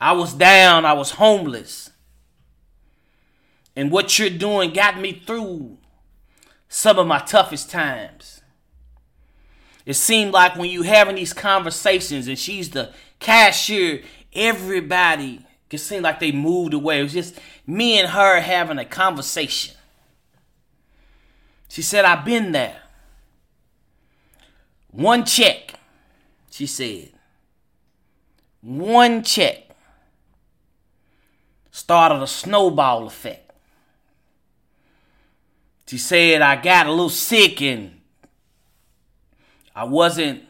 I 0.00 0.12
was 0.12 0.34
down, 0.34 0.84
I 0.84 0.94
was 0.94 1.12
homeless. 1.12 1.90
And 3.74 3.90
what 3.90 4.18
you're 4.18 4.30
doing 4.30 4.72
got 4.72 5.00
me 5.00 5.22
through 5.26 5.78
some 6.68 6.98
of 6.98 7.06
my 7.06 7.18
toughest 7.20 7.70
times. 7.70 8.41
It 9.84 9.94
seemed 9.94 10.32
like 10.32 10.56
when 10.56 10.70
you 10.70 10.82
having 10.82 11.16
these 11.16 11.32
conversations 11.32 12.28
and 12.28 12.38
she's 12.38 12.70
the 12.70 12.92
cashier, 13.18 14.02
everybody 14.32 15.44
it 15.72 15.78
seemed 15.78 16.02
like 16.02 16.20
they 16.20 16.32
moved 16.32 16.74
away. 16.74 17.00
It 17.00 17.04
was 17.04 17.12
just 17.14 17.38
me 17.66 17.98
and 17.98 18.10
her 18.10 18.40
having 18.40 18.78
a 18.78 18.84
conversation. 18.84 19.74
She 21.68 21.80
said, 21.80 22.04
I've 22.04 22.24
been 22.24 22.52
there. 22.52 22.82
One 24.90 25.24
check, 25.24 25.74
she 26.50 26.66
said. 26.66 27.12
One 28.60 29.22
check 29.22 29.70
started 31.70 32.22
a 32.22 32.26
snowball 32.26 33.06
effect. 33.06 33.50
She 35.86 35.96
said, 35.96 36.42
I 36.42 36.56
got 36.56 36.86
a 36.86 36.90
little 36.90 37.08
sick 37.08 37.62
and 37.62 38.01
I 39.74 39.84
wasn't 39.84 40.44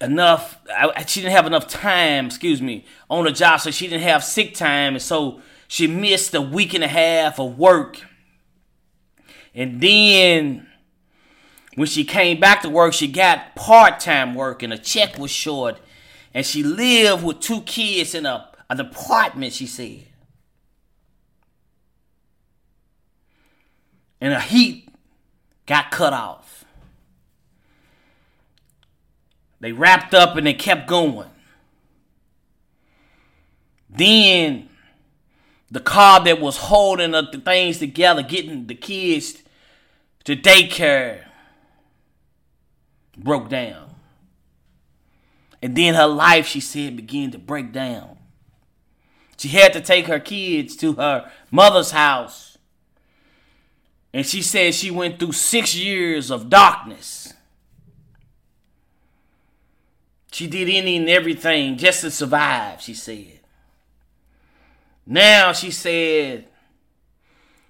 enough. 0.00 0.58
I, 0.74 1.04
she 1.06 1.20
didn't 1.20 1.32
have 1.32 1.46
enough 1.46 1.68
time, 1.68 2.26
excuse 2.26 2.60
me, 2.60 2.84
on 3.08 3.24
the 3.24 3.32
job, 3.32 3.60
so 3.60 3.70
she 3.70 3.88
didn't 3.88 4.02
have 4.02 4.24
sick 4.24 4.54
time, 4.54 4.94
and 4.94 5.02
so 5.02 5.40
she 5.66 5.86
missed 5.86 6.34
a 6.34 6.42
week 6.42 6.74
and 6.74 6.84
a 6.84 6.88
half 6.88 7.38
of 7.38 7.58
work. 7.58 8.00
And 9.54 9.80
then 9.80 10.66
when 11.74 11.86
she 11.86 12.04
came 12.04 12.40
back 12.40 12.62
to 12.62 12.68
work, 12.68 12.92
she 12.92 13.06
got 13.06 13.54
part 13.54 14.00
time 14.00 14.34
work, 14.34 14.62
and 14.62 14.72
the 14.72 14.78
check 14.78 15.18
was 15.18 15.30
short. 15.30 15.78
And 16.34 16.44
she 16.44 16.62
lived 16.62 17.24
with 17.24 17.40
two 17.40 17.62
kids 17.62 18.14
in 18.14 18.26
a, 18.26 18.48
an 18.68 18.80
apartment, 18.80 19.52
she 19.52 19.66
said. 19.66 20.04
And 24.20 24.32
a 24.32 24.40
heat 24.40 24.87
got 25.68 25.90
cut 25.92 26.12
off. 26.14 26.64
They 29.60 29.70
wrapped 29.72 30.14
up 30.14 30.36
and 30.36 30.46
they 30.46 30.54
kept 30.54 30.88
going. 30.88 31.28
Then 33.90 34.68
the 35.70 35.80
car 35.80 36.24
that 36.24 36.40
was 36.40 36.56
holding 36.56 37.10
the 37.10 37.42
things 37.44 37.78
together, 37.78 38.22
getting 38.22 38.66
the 38.66 38.74
kids 38.74 39.42
to 40.24 40.34
daycare, 40.34 41.24
broke 43.16 43.50
down. 43.50 43.90
And 45.60 45.76
then 45.76 45.94
her 45.94 46.06
life, 46.06 46.46
she 46.46 46.60
said, 46.60 46.96
began 46.96 47.30
to 47.32 47.38
break 47.38 47.72
down. 47.72 48.16
She 49.36 49.48
had 49.48 49.72
to 49.74 49.80
take 49.80 50.06
her 50.06 50.20
kids 50.20 50.76
to 50.76 50.94
her 50.94 51.30
mother's 51.50 51.90
house. 51.90 52.47
And 54.12 54.26
she 54.26 54.42
said 54.42 54.74
she 54.74 54.90
went 54.90 55.18
through 55.18 55.32
six 55.32 55.74
years 55.74 56.30
of 56.30 56.48
darkness. 56.48 57.32
She 60.32 60.46
did 60.46 60.68
any 60.68 60.96
and 60.96 61.08
everything 61.08 61.76
just 61.76 62.02
to 62.02 62.10
survive, 62.10 62.80
she 62.80 62.94
said. 62.94 63.40
Now 65.06 65.52
she 65.52 65.70
said 65.70 66.46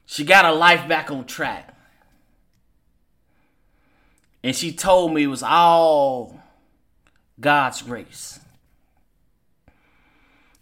she 0.07 0.25
got 0.25 0.45
her 0.45 0.53
life 0.53 0.89
back 0.89 1.11
on 1.11 1.25
track. 1.25 1.75
And 4.43 4.55
she 4.55 4.73
told 4.73 5.13
me 5.13 5.25
it 5.25 5.29
was 5.29 5.43
all 5.43 6.41
God's 7.41 7.83
grace. 7.83 8.41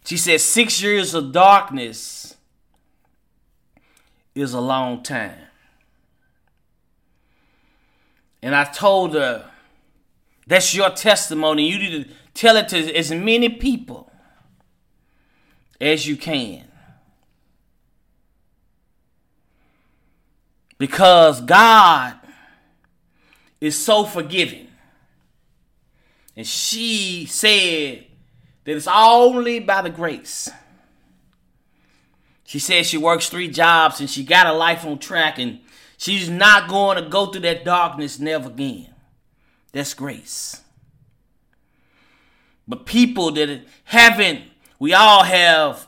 She 0.04 0.16
said 0.16 0.40
six 0.40 0.80
years 0.82 1.14
of 1.14 1.32
darkness 1.32 2.36
is 4.34 4.52
a 4.52 4.60
long 4.60 5.02
time. 5.02 5.45
And 8.42 8.54
I 8.54 8.64
told 8.64 9.14
her, 9.14 9.50
that's 10.46 10.74
your 10.74 10.90
testimony. 10.90 11.68
You 11.68 11.78
need 11.78 12.04
to 12.04 12.10
tell 12.34 12.56
it 12.56 12.68
to 12.68 12.94
as 12.94 13.10
many 13.10 13.48
people 13.48 14.10
as 15.80 16.06
you 16.06 16.16
can. 16.16 16.64
Because 20.78 21.40
God 21.40 22.14
is 23.60 23.82
so 23.82 24.04
forgiving. 24.04 24.68
And 26.36 26.46
she 26.46 27.26
said 27.26 28.04
that 28.64 28.76
it's 28.76 28.86
only 28.86 29.58
by 29.58 29.82
the 29.82 29.90
grace. 29.90 30.50
She 32.44 32.58
said 32.58 32.86
she 32.86 32.98
works 32.98 33.28
three 33.28 33.48
jobs 33.48 34.00
and 34.00 34.08
she 34.08 34.22
got 34.22 34.46
her 34.46 34.52
life 34.52 34.84
on 34.84 34.98
track 34.98 35.38
and 35.38 35.60
she's 35.96 36.28
not 36.28 36.68
going 36.68 37.02
to 37.02 37.08
go 37.08 37.26
through 37.26 37.42
that 37.42 37.64
darkness 37.64 38.18
never 38.18 38.48
again. 38.48 38.94
That's 39.72 39.94
grace. 39.94 40.62
But 42.68 42.86
people 42.86 43.30
that 43.32 43.64
haven't, 43.84 44.42
we 44.78 44.92
all 44.92 45.22
have 45.22 45.86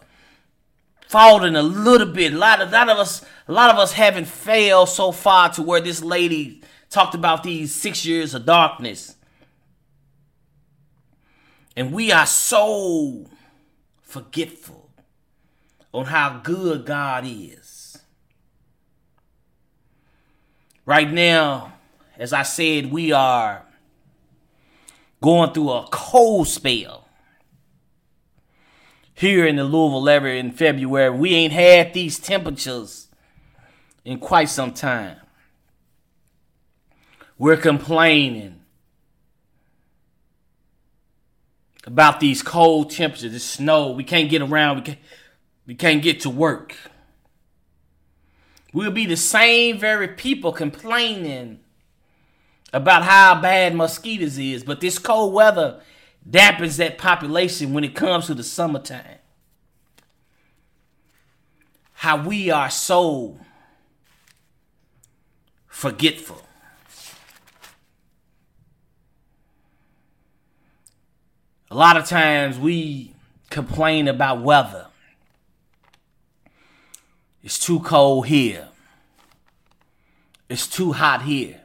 fallen 1.09 1.57
a 1.57 1.63
little 1.63 2.07
bit. 2.07 2.35
A 2.35 2.39
lot 2.39 2.61
of, 2.61 2.71
lot 2.71 2.89
of 2.89 2.99
us, 2.99 3.25
a 3.49 3.53
lot 3.53 3.71
of 3.71 3.79
us 3.79 3.93
haven't 3.93 4.27
failed 4.27 4.89
so 4.89 5.11
far 5.11 5.49
to 5.51 5.63
where 5.63 5.81
this 5.81 6.03
lady 6.03 6.63
talked 6.91 7.15
about 7.15 7.43
these 7.43 7.75
six 7.75 8.05
years 8.05 8.35
of 8.35 8.47
darkness. 8.47 9.17
And 11.77 11.93
we 11.93 12.13
are 12.13 12.27
so 12.27 13.27
forgetful 14.03 14.91
on 15.93 16.07
how 16.07 16.41
good 16.43 16.85
God 16.85 17.25
is. 17.27 17.68
Right 20.89 21.13
now, 21.13 21.75
as 22.17 22.33
I 22.33 22.45
said, 22.45 22.91
we 22.91 23.13
are 23.13 23.63
going 25.21 25.53
through 25.53 25.69
a 25.69 25.87
cold 25.91 26.49
spell 26.49 27.07
here 29.13 29.47
in 29.47 29.57
the 29.57 29.65
Louisville 29.65 30.09
area 30.09 30.41
in 30.41 30.51
February. 30.51 31.11
We 31.11 31.35
ain't 31.35 31.53
had 31.53 31.93
these 31.93 32.19
temperatures 32.19 33.09
in 34.03 34.19
quite 34.19 34.49
some 34.49 34.73
time. 34.73 35.19
We're 37.37 37.59
complaining 37.59 38.63
about 41.85 42.19
these 42.19 42.41
cold 42.41 42.93
temperatures, 42.93 43.33
the 43.33 43.41
snow. 43.41 43.91
We 43.91 44.05
can't 44.05 44.31
get 44.31 44.41
around. 44.41 44.77
We 44.77 44.83
can't, 44.85 44.99
we 45.67 45.75
can't 45.75 46.03
get 46.03 46.21
to 46.21 46.31
work. 46.31 46.75
We'll 48.73 48.91
be 48.91 49.07
the 49.07 49.17
same 49.17 49.79
very 49.79 50.09
people 50.09 50.53
complaining 50.53 51.61
about 52.73 53.03
how 53.03 53.41
bad 53.41 53.75
mosquitoes 53.75 54.39
is, 54.39 54.63
but 54.63 54.81
this 54.81 54.99
cold 54.99 55.33
weather 55.33 55.81
dampens 56.29 56.77
that 56.77 56.99
population 56.99 57.73
when 57.73 57.85
it 57.85 57.95
comes 57.95 58.27
to 58.27 58.35
the 58.35 58.45
summertime. 58.45 59.19
How 61.95 62.23
we 62.23 62.51
are 62.51 62.71
so 62.71 63.39
forgetful. 65.67 66.43
A 71.71 71.75
lot 71.75 71.97
of 71.97 72.07
times 72.07 72.59
we 72.59 73.15
complain 73.51 74.09
about 74.09 74.43
weather. 74.43 74.88
It's 77.49 77.59
too 77.59 77.81
cold 77.81 78.27
here. 78.27 78.69
It's 80.51 80.67
too 80.67 80.93
hot 80.93 81.23
here. 81.23 81.63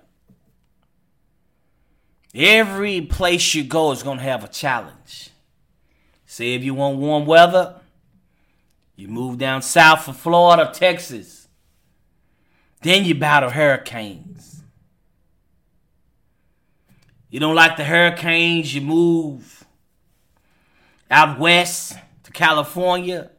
Every 2.34 3.02
place 3.02 3.54
you 3.54 3.66
go 3.66 3.92
is 3.92 4.02
going 4.02 4.20
to 4.20 4.24
have 4.24 4.46
a 4.46 4.48
challenge. 4.48 5.32
Say 6.26 6.54
if 6.54 6.64
you 6.64 6.74
want 6.74 7.00
warm 7.00 7.26
weather, 7.26 7.82
You 8.96 9.10
move 9.10 9.38
down 9.38 9.62
south 9.62 10.08
of 10.08 10.16
Florida, 10.16 10.72
Texas. 10.74 11.50
Then 12.82 13.04
you 13.04 13.14
battle 13.14 13.50
hurricanes. 13.50 14.64
You 17.30 17.42
don't 17.42 17.56
like 17.56 17.76
the 17.76 17.84
hurricanes, 17.84 18.74
you 18.74 18.80
move 18.80 19.66
out 21.12 21.38
west 21.38 21.98
to 22.24 22.32
California. 22.32 23.32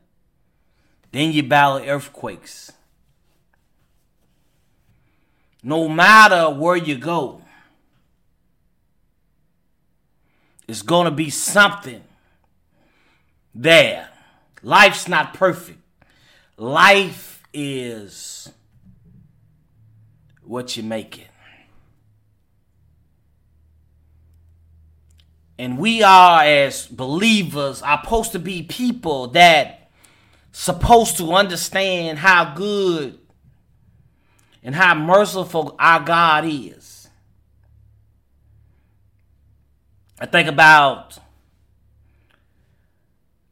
Then 1.15 1.31
you 1.31 1.45
battle 1.45 1.79
earthquakes. 1.89 2.73
No 5.63 5.89
matter 5.89 6.51
where 6.51 6.75
you 6.75 6.99
go, 6.99 7.41
it's 10.67 10.83
going 10.83 11.05
to 11.05 11.13
be 11.13 11.31
something 11.31 12.03
there. 13.55 14.09
Life's 14.65 15.07
not 15.07 15.35
perfect. 15.35 15.79
Life 16.57 17.45
is 17.53 18.51
what 20.43 20.77
you 20.77 20.83
make 20.83 21.21
it. 21.21 21.29
And 25.61 25.79
we 25.79 26.03
are, 26.03 26.43
as 26.43 26.89
believers, 26.89 27.83
are 27.83 28.01
supposed 28.03 28.33
to 28.33 28.41
be 28.41 28.65
people 28.65 29.29
that 29.29 29.84
supposed 30.55 31.17
to 31.17 31.33
understand 31.33 32.17
how 32.17 32.55
good 32.55 33.19
and 34.63 34.73
how 34.73 34.95
merciful 34.95 35.75
our 35.81 35.99
God 35.99 36.45
is. 36.47 37.09
I 40.21 40.27
think 40.27 40.49
about 40.49 41.19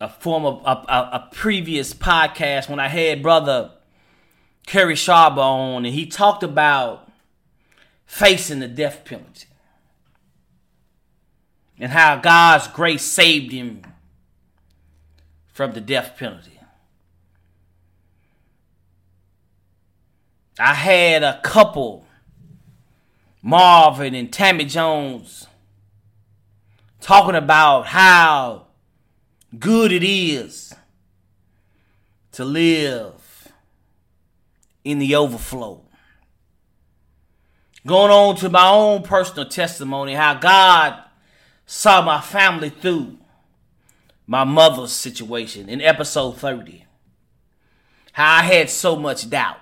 a 0.00 0.08
former 0.08 0.60
a, 0.64 0.70
a, 0.70 1.10
a 1.12 1.28
previous 1.32 1.92
podcast 1.92 2.68
when 2.68 2.78
I 2.78 2.86
had 2.86 3.20
brother 3.20 3.72
Kerry 4.66 4.94
Sharp 4.94 5.36
on, 5.36 5.84
and 5.84 5.94
he 5.94 6.06
talked 6.06 6.44
about 6.44 7.10
facing 8.06 8.60
the 8.60 8.68
death 8.68 9.04
penalty 9.04 9.48
and 11.80 11.90
how 11.90 12.14
God's 12.14 12.68
grace 12.68 13.02
saved 13.02 13.50
him 13.50 13.82
from 15.52 15.72
the 15.72 15.80
death 15.80 16.16
penalty. 16.16 16.51
I 20.58 20.74
had 20.74 21.22
a 21.22 21.40
couple, 21.42 22.04
Marvin 23.42 24.14
and 24.14 24.32
Tammy 24.32 24.64
Jones, 24.64 25.46
talking 27.00 27.34
about 27.34 27.86
how 27.86 28.66
good 29.58 29.92
it 29.92 30.04
is 30.04 30.74
to 32.32 32.44
live 32.44 33.48
in 34.84 34.98
the 34.98 35.14
overflow. 35.14 35.82
Going 37.86 38.12
on 38.12 38.36
to 38.36 38.48
my 38.48 38.68
own 38.68 39.02
personal 39.02 39.48
testimony, 39.48 40.14
how 40.14 40.34
God 40.34 41.02
saw 41.66 42.02
my 42.02 42.20
family 42.20 42.70
through 42.70 43.18
my 44.26 44.44
mother's 44.44 44.92
situation 44.92 45.68
in 45.68 45.80
episode 45.80 46.36
30. 46.36 46.84
How 48.12 48.36
I 48.36 48.42
had 48.42 48.70
so 48.70 48.94
much 48.96 49.28
doubt. 49.28 49.61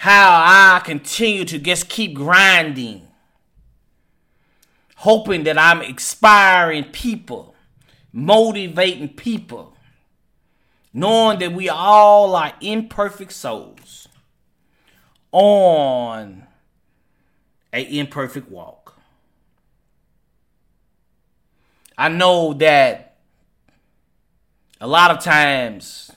How 0.00 0.30
I 0.30 0.80
continue 0.80 1.44
to 1.44 1.58
just 1.58 1.90
keep 1.90 2.14
grinding 2.14 3.06
hoping 5.00 5.44
that 5.44 5.58
I'm 5.58 5.80
inspiring 5.80 6.84
people, 6.84 7.54
motivating 8.12 9.08
people, 9.08 9.74
knowing 10.92 11.38
that 11.38 11.52
we 11.52 11.70
all 11.70 12.34
are 12.34 12.52
imperfect 12.60 13.32
souls 13.32 14.08
on 15.32 16.46
an 17.72 17.84
imperfect 17.84 18.50
walk. 18.50 18.98
I 21.96 22.08
know 22.08 22.52
that 22.54 23.16
a 24.80 24.86
lot 24.86 25.10
of 25.10 25.22
times 25.22 26.10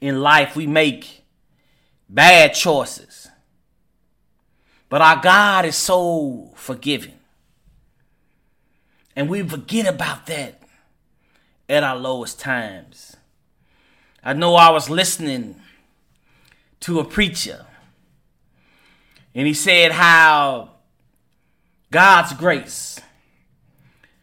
in 0.00 0.20
life 0.20 0.56
we 0.56 0.66
make 0.66 1.19
bad 2.12 2.54
choices. 2.54 3.28
But 4.88 5.00
our 5.00 5.22
God 5.22 5.64
is 5.64 5.76
so 5.76 6.50
forgiving. 6.56 7.14
And 9.14 9.28
we 9.28 9.42
forget 9.42 9.86
about 9.86 10.26
that 10.26 10.60
at 11.68 11.84
our 11.84 11.96
lowest 11.96 12.40
times. 12.40 13.16
I 14.22 14.32
know 14.32 14.56
I 14.56 14.70
was 14.70 14.90
listening 14.90 15.56
to 16.80 16.98
a 16.98 17.04
preacher, 17.04 17.66
and 19.34 19.46
he 19.46 19.54
said 19.54 19.92
how 19.92 20.70
God's 21.90 22.32
grace, 22.34 23.00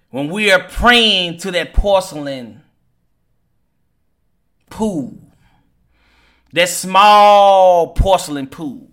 when 0.10 0.30
we 0.30 0.52
are 0.52 0.64
praying 0.64 1.38
to 1.40 1.52
that 1.52 1.74
porcelain 1.74 2.62
pool, 4.70 5.27
that 6.54 6.70
small 6.70 7.94
porcelain 7.94 8.48
pool, 8.48 8.90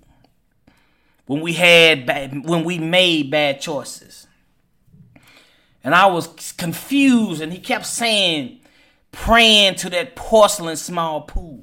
when 1.26 1.40
we 1.40 1.54
had 1.54 2.06
bad, 2.06 2.46
when 2.48 2.64
we 2.64 2.78
made 2.78 3.30
bad 3.30 3.60
choices 3.60 4.26
and 5.84 5.94
I 5.94 6.06
was 6.06 6.52
confused, 6.52 7.42
and 7.42 7.52
he 7.52 7.58
kept 7.58 7.84
saying, 7.84 8.60
praying 9.12 9.74
to 9.76 9.90
that 9.90 10.16
porcelain 10.16 10.76
small 10.76 11.20
pool. 11.20 11.62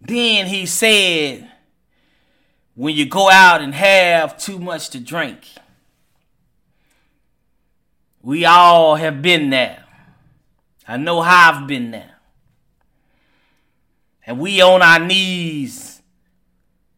Then 0.00 0.46
he 0.46 0.64
said, 0.64 1.50
when 2.76 2.94
you 2.94 3.04
go 3.04 3.28
out 3.28 3.60
and 3.60 3.74
have 3.74 4.38
too 4.38 4.60
much 4.60 4.90
to 4.90 5.00
drink, 5.00 5.40
we 8.22 8.44
all 8.44 8.94
have 8.94 9.20
been 9.20 9.50
there. 9.50 9.84
I 10.86 10.96
know 10.98 11.20
how 11.20 11.52
I've 11.52 11.66
been 11.66 11.90
there. 11.90 12.17
And 14.28 14.38
we 14.38 14.60
on 14.60 14.82
our 14.82 14.98
knees 14.98 16.02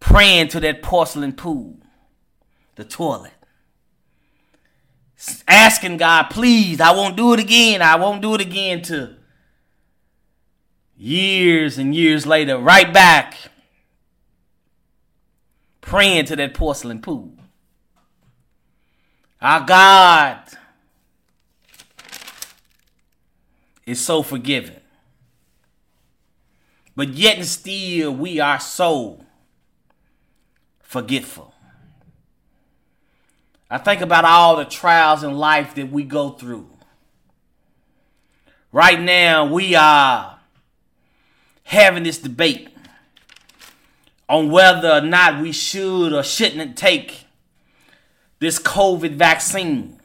praying 0.01 0.49
to 0.49 0.61
that 0.61 0.83
porcelain 0.83 1.33
pool, 1.33 1.79
the 2.75 2.85
toilet 2.85 3.33
asking 5.47 5.99
God, 5.99 6.25
please, 6.25 6.81
I 6.81 6.93
won't 6.93 7.17
do 7.17 7.33
it 7.33 7.41
again. 7.41 7.83
I 7.83 7.97
won't 7.97 8.23
do 8.23 8.35
it 8.35 8.41
again 8.41 8.83
to 8.83 9.17
years 10.97 11.79
and 11.79 11.95
years 11.95 12.27
later, 12.27 12.59
right 12.59 12.93
back 12.93 13.37
praying 15.81 16.25
to 16.27 16.37
that 16.37 16.55
porcelain 16.55 17.01
pool. 17.01 17.33
Our 19.41 19.65
God 19.65 20.39
is 23.87 24.01
so 24.01 24.23
forgiving. 24.25 24.80
But 27.01 27.15
yet 27.15 27.39
and 27.39 27.47
still 27.47 28.13
we 28.13 28.41
are 28.41 28.61
so 28.61 29.25
forgetful. 30.81 31.55
I 33.71 33.79
think 33.79 34.03
about 34.03 34.27
all 34.27 34.57
the 34.57 34.67
trials 34.67 35.23
in 35.23 35.33
life 35.33 35.75
that 35.77 35.91
we 35.91 36.03
go 36.03 36.29
through. 36.29 36.69
Right 38.71 39.01
now, 39.01 39.47
we 39.47 39.75
are 39.75 40.41
having 41.63 42.03
this 42.03 42.19
debate 42.19 42.69
on 44.29 44.51
whether 44.51 44.91
or 44.91 45.01
not 45.01 45.41
we 45.41 45.53
should 45.53 46.13
or 46.13 46.23
shouldn't 46.23 46.77
take 46.77 47.25
this 48.41 48.59
COVID 48.59 49.15
vaccine. 49.15 49.99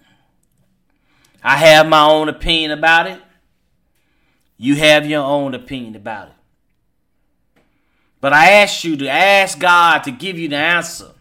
I 1.44 1.58
have 1.58 1.90
my 1.90 2.06
own 2.06 2.30
opinion 2.30 2.72
about 2.72 3.08
it. 3.08 3.22
You 4.58 4.76
have 4.76 5.06
your 5.06 5.26
own 5.26 5.54
opinion 5.54 5.98
about 5.98 6.30
it. 6.30 6.35
But 8.26 8.34
I 8.34 8.54
ask 8.54 8.84
you 8.84 8.98
to 8.98 9.08
ask 9.08 9.60
God 9.60 10.00
to 10.00 10.10
give 10.10 10.40
you 10.40 10.48
the 10.48 10.56
answer 10.56 11.12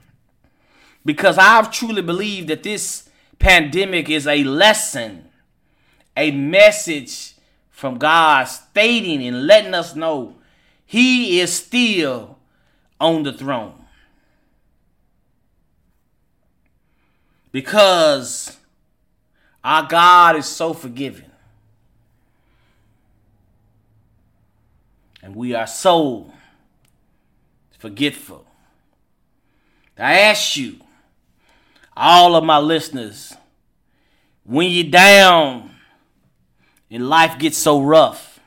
because 1.04 1.36
I've 1.36 1.70
truly 1.70 2.00
believed 2.00 2.48
that 2.48 2.62
this 2.62 3.10
pandemic 3.38 4.08
is 4.08 4.26
a 4.26 4.42
lesson, 4.42 5.28
a 6.16 6.30
message 6.30 7.34
from 7.68 7.98
God 7.98 8.44
stating 8.44 9.22
and 9.22 9.46
letting 9.46 9.74
us 9.74 9.94
know 9.94 10.36
He 10.86 11.40
is 11.40 11.52
still 11.52 12.38
on 12.98 13.22
the 13.22 13.34
throne. 13.34 13.84
Because 17.52 18.56
our 19.62 19.86
God 19.86 20.36
is 20.36 20.46
so 20.46 20.72
forgiving. 20.72 21.30
And 25.22 25.36
we 25.36 25.54
are 25.54 25.66
so 25.66 26.32
forgetful. 27.78 28.44
I 29.98 30.20
ask 30.20 30.56
you, 30.56 30.80
all 31.96 32.34
of 32.34 32.44
my 32.44 32.58
listeners, 32.58 33.34
when 34.44 34.70
you're 34.70 34.90
down 34.90 35.70
and 36.90 37.08
life 37.08 37.38
gets 37.38 37.56
so 37.56 37.80
rough, 37.80 38.40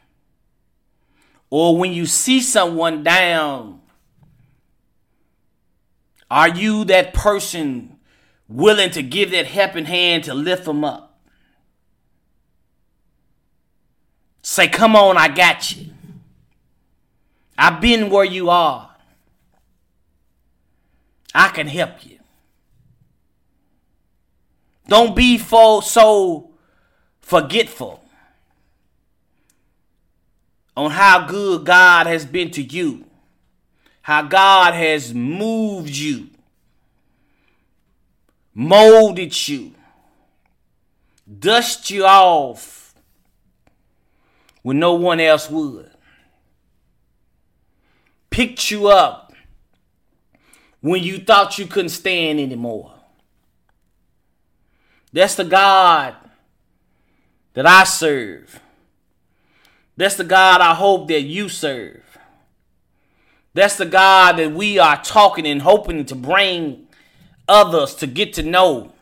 or 1.49 1.77
when 1.77 1.93
you 1.93 2.05
see 2.05 2.41
someone 2.41 3.03
down, 3.03 3.79
are 6.29 6.49
you 6.49 6.83
that 6.85 7.13
person 7.13 7.97
willing 8.49 8.91
to 8.91 9.01
give 9.01 9.31
that 9.31 9.47
helping 9.47 9.85
hand 9.85 10.25
to 10.25 10.33
lift 10.33 10.65
them 10.65 10.83
up? 10.83 11.17
Say, 14.41 14.67
come 14.67 14.95
on, 14.95 15.17
I 15.17 15.29
got 15.29 15.75
you. 15.75 15.91
I've 17.57 17.81
been 17.81 18.09
where 18.09 18.25
you 18.25 18.49
are. 18.49 18.86
I 21.33 21.49
can 21.49 21.67
help 21.67 22.05
you. 22.05 22.19
Don't 24.87 25.15
be 25.15 25.37
so 25.37 26.51
forgetful 27.21 28.03
on 30.77 30.91
how 30.91 31.27
good 31.27 31.65
God 31.65 32.07
has 32.07 32.25
been 32.25 32.51
to 32.51 32.61
you, 32.61 33.05
how 34.01 34.21
God 34.21 34.73
has 34.73 35.13
moved 35.13 35.89
you, 35.89 36.29
molded 38.53 39.47
you, 39.47 39.73
dust 41.39 41.89
you 41.89 42.05
off 42.05 42.95
when 44.61 44.79
no 44.79 44.93
one 44.93 45.19
else 45.19 45.49
would, 45.49 45.91
picked 48.29 48.71
you 48.71 48.87
up 48.87 49.26
when 50.87 51.03
you 51.03 51.19
thought 51.19 51.57
you 51.57 51.65
couldn't 51.65 51.89
stand 51.89 52.39
anymore. 52.39 52.93
That's 55.11 55.35
the 55.35 55.43
God 55.43 56.15
that 57.53 57.65
I 57.65 57.83
serve. 57.83 58.61
That's 59.97 60.15
the 60.15 60.23
God 60.23 60.61
I 60.61 60.75
hope 60.75 61.07
that 61.09 61.21
you 61.21 61.49
serve. 61.49 62.03
That's 63.53 63.77
the 63.77 63.85
God 63.85 64.37
that 64.37 64.53
we 64.53 64.77
are 64.77 65.01
talking 65.01 65.47
and 65.47 65.61
hoping 65.61 66.05
to 66.05 66.15
bring 66.15 66.87
others 67.49 67.95
to 67.95 68.07
get 68.07 68.33
to 68.33 68.43
know. 68.43 68.93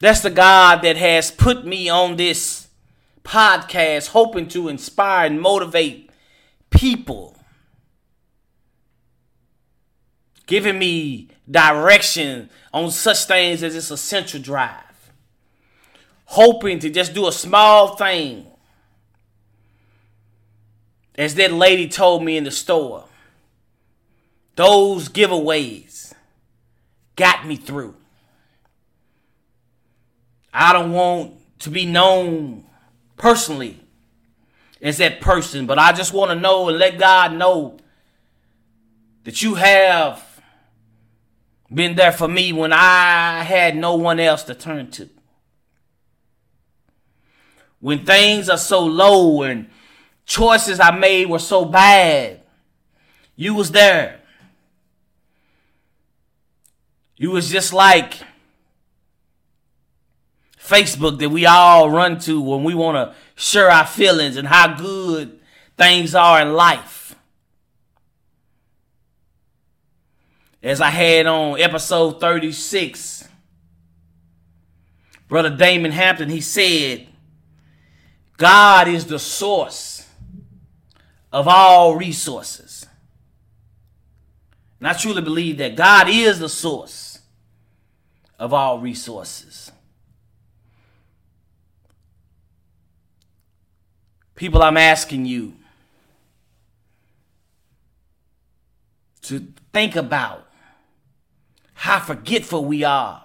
That's 0.00 0.20
the 0.20 0.30
God 0.30 0.82
that 0.82 0.96
has 0.96 1.30
put 1.30 1.64
me 1.64 1.88
on 1.88 2.16
this 2.16 2.68
podcast 3.24 4.08
hoping 4.08 4.48
to 4.48 4.68
inspire 4.68 5.26
and 5.26 5.40
motivate 5.40 6.10
people. 6.70 7.37
Giving 10.48 10.78
me 10.78 11.28
direction 11.48 12.48
on 12.72 12.90
such 12.90 13.26
things 13.26 13.62
as 13.62 13.74
this 13.74 13.90
essential 13.90 14.40
drive. 14.40 15.12
Hoping 16.24 16.78
to 16.80 16.90
just 16.90 17.14
do 17.14 17.28
a 17.28 17.32
small 17.32 17.96
thing. 17.96 18.46
As 21.16 21.34
that 21.34 21.52
lady 21.52 21.86
told 21.86 22.24
me 22.24 22.36
in 22.36 22.44
the 22.44 22.50
store, 22.50 23.04
those 24.56 25.08
giveaways 25.08 26.14
got 27.14 27.46
me 27.46 27.56
through. 27.56 27.94
I 30.52 30.72
don't 30.72 30.92
want 30.92 31.34
to 31.60 31.70
be 31.70 31.84
known 31.84 32.64
personally 33.16 33.80
as 34.80 34.96
that 34.96 35.20
person, 35.20 35.66
but 35.66 35.78
I 35.78 35.92
just 35.92 36.14
want 36.14 36.30
to 36.30 36.36
know 36.36 36.68
and 36.68 36.78
let 36.78 36.98
God 36.98 37.34
know 37.34 37.76
that 39.24 39.42
you 39.42 39.56
have 39.56 40.24
been 41.72 41.96
there 41.96 42.12
for 42.12 42.28
me 42.28 42.52
when 42.52 42.72
I 42.72 43.42
had 43.42 43.76
no 43.76 43.94
one 43.94 44.18
else 44.18 44.42
to 44.44 44.54
turn 44.54 44.90
to. 44.92 45.08
When 47.80 48.04
things 48.04 48.48
are 48.48 48.58
so 48.58 48.84
low 48.84 49.42
and 49.42 49.68
choices 50.26 50.80
I 50.80 50.90
made 50.90 51.28
were 51.28 51.38
so 51.38 51.64
bad, 51.64 52.40
you 53.36 53.54
was 53.54 53.70
there. 53.70 54.20
You 57.16 57.30
was 57.30 57.50
just 57.50 57.72
like 57.72 58.14
Facebook 60.60 61.18
that 61.18 61.30
we 61.30 61.46
all 61.46 61.90
run 61.90 62.18
to 62.20 62.40
when 62.40 62.64
we 62.64 62.74
want 62.74 62.96
to 62.96 63.14
share 63.34 63.70
our 63.70 63.86
feelings 63.86 64.36
and 64.36 64.48
how 64.48 64.76
good 64.76 65.38
things 65.76 66.14
are 66.14 66.40
in 66.42 66.52
life. 66.52 67.07
As 70.62 70.80
I 70.80 70.90
had 70.90 71.26
on 71.26 71.60
episode 71.60 72.20
36. 72.20 73.28
Brother 75.28 75.50
Damon 75.50 75.92
Hampton, 75.92 76.30
he 76.30 76.40
said, 76.40 77.06
God 78.36 78.88
is 78.88 79.06
the 79.06 79.18
source 79.18 80.06
of 81.32 81.46
all 81.46 81.96
resources. 81.96 82.86
And 84.78 84.88
I 84.88 84.92
truly 84.92 85.22
believe 85.22 85.58
that 85.58 85.76
God 85.76 86.08
is 86.08 86.38
the 86.38 86.48
source 86.48 87.20
of 88.38 88.54
all 88.54 88.78
resources. 88.78 89.70
People, 94.36 94.62
I'm 94.62 94.76
asking 94.76 95.26
you 95.26 95.54
to 99.22 99.48
think 99.72 99.96
about 99.96 100.47
how 101.78 102.00
forgetful 102.00 102.64
we 102.64 102.82
are 102.82 103.24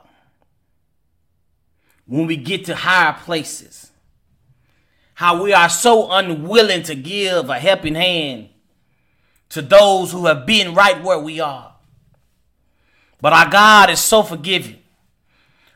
when 2.06 2.28
we 2.28 2.38
get 2.38 2.63
to 2.66 2.76
higher 2.76 3.13
places. 3.13 3.89
How 5.16 5.42
we 5.42 5.54
are 5.54 5.70
so 5.70 6.12
unwilling 6.12 6.84
to 6.84 6.94
give 6.94 7.50
a 7.50 7.58
helping 7.58 7.96
hand 7.96 8.50
to 9.50 9.63
those 9.63 10.12
who 10.12 10.28
have 10.28 10.46
been 10.46 10.76
right 10.76 11.04
where 11.04 11.18
we 11.18 11.39
are. 11.39 11.74
But 13.20 13.34
our 13.34 13.50
God 13.50 13.89
is 13.89 14.00
so 14.00 14.22
forgiving 14.22 14.84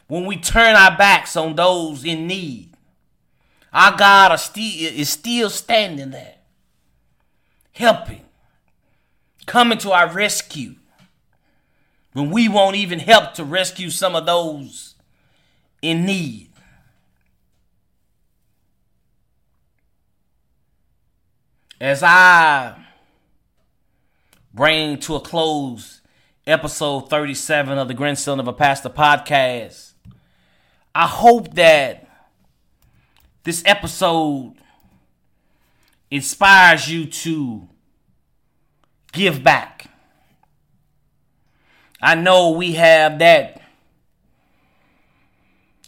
when 0.05 0.27
we 0.27 0.37
turn 0.37 0.75
our 0.75 0.95
backs 0.95 1.35
on 1.35 1.55
those 1.55 2.05
in 2.05 2.27
need. 2.27 2.75
Our 3.73 3.97
God 3.97 4.39
is 4.55 5.09
still, 5.09 5.49
standing 5.49 6.11
there, 6.11 6.35
helping, 7.71 8.25
coming 9.47 9.79
to 9.79 9.91
our 9.93 10.13
rescue 10.13 10.75
when 12.13 12.31
we 12.31 12.47
won't 12.47 12.75
even 12.75 12.99
help 12.99 13.33
to 13.35 13.43
rescue 13.43 13.89
some 13.89 14.15
of 14.15 14.25
those 14.25 14.95
in 15.81 16.05
need. 16.05 16.49
As 21.79 22.01
I 22.01 22.75
bring 24.51 24.97
to 25.01 25.15
a 25.15 25.19
close 25.19 26.01
episode 26.47 27.09
37 27.09 27.77
of 27.77 27.87
the 27.87 27.93
Grandson 27.93 28.39
of 28.39 28.47
a 28.47 28.53
Pastor 28.53 28.89
podcast, 28.89 29.93
I 30.95 31.05
hope 31.05 31.53
that 31.53 32.07
this 33.43 33.61
episode 33.65 34.55
inspires 36.09 36.89
you 36.89 37.05
to 37.05 37.67
give 39.11 39.43
back 39.43 39.76
I 42.01 42.15
know 42.15 42.51
we 42.51 42.73
have 42.73 43.19
that 43.19 43.61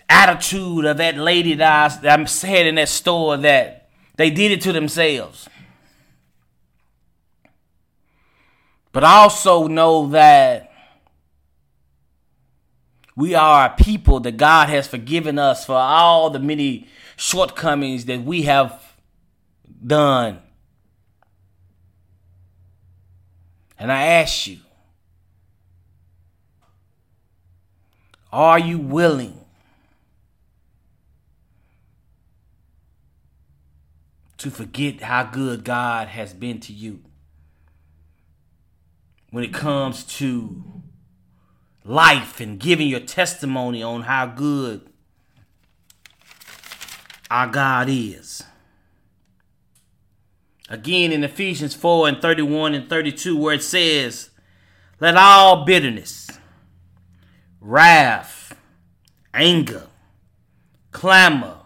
attitude 0.07 0.85
of 0.85 0.97
that 0.97 1.17
lady 1.17 1.53
that, 1.55 2.03
I, 2.03 2.09
I'm 2.09 2.25
said 2.25 2.65
in 2.65 2.75
that 2.75 2.89
store 2.89 3.37
that 3.37 3.89
they 4.15 4.29
did 4.29 4.51
it 4.51 4.61
to 4.61 4.73
themselves. 4.73 5.47
But 8.91 9.03
I 9.03 9.17
also 9.17 9.67
know 9.67 10.07
that 10.09 10.71
we 13.15 13.35
are 13.35 13.67
a 13.67 13.83
people 13.83 14.19
that 14.21 14.37
God 14.37 14.69
has 14.69 14.87
forgiven 14.87 15.37
us 15.37 15.65
for 15.65 15.75
all 15.75 16.29
the 16.29 16.39
many 16.39 16.87
shortcomings 17.15 18.05
that 18.05 18.23
we 18.23 18.43
have 18.43 18.81
done. 19.85 20.39
And 23.77 23.91
I 23.91 24.03
ask 24.03 24.47
you, 24.47 24.59
Are 28.31 28.59
you 28.59 28.77
willing 28.77 29.39
to 34.37 34.51
forget 34.51 35.01
how 35.01 35.23
good 35.23 35.63
God 35.63 36.09
has 36.09 36.33
been 36.33 36.59
to 36.61 36.73
you 36.73 37.01
when 39.31 39.43
it 39.43 39.53
comes 39.53 40.03
to 40.17 40.63
life 41.83 42.39
and 42.39 42.59
giving 42.59 42.87
your 42.87 42.99
testimony 42.99 43.81
on 43.81 44.03
how 44.03 44.27
good 44.27 44.87
our 47.31 47.47
God 47.47 47.87
is? 47.89 48.43
Again, 50.69 51.11
in 51.11 51.23
Ephesians 51.23 51.73
4 51.73 52.09
and 52.09 52.21
31 52.21 52.75
and 52.75 52.87
32, 52.87 53.35
where 53.35 53.55
it 53.55 53.63
says, 53.63 54.29
Let 54.99 55.17
all 55.17 55.65
bitterness 55.65 56.29
wrath, 57.59 58.55
anger, 59.33 59.87
clamor, 60.91 61.57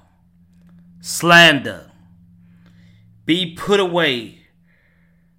slander 1.02 1.92
be 3.26 3.54
put 3.54 3.80
away 3.80 4.48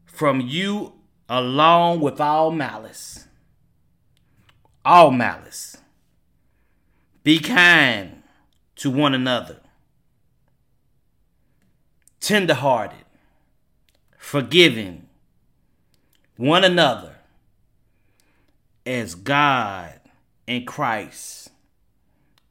from 0.06 0.40
you 0.40 0.92
along 1.28 2.00
with 2.00 2.20
all 2.20 2.50
malice. 2.50 3.26
All 4.84 5.10
malice. 5.10 5.76
Be 7.22 7.38
kind 7.38 8.22
to 8.76 8.90
one 8.90 9.14
another, 9.14 9.60
tenderhearted, 12.20 13.04
forgiving 14.18 15.08
one 16.36 16.64
another 16.64 17.16
as 18.84 19.14
God 19.14 20.00
and 20.46 20.66
Christ 20.66 21.50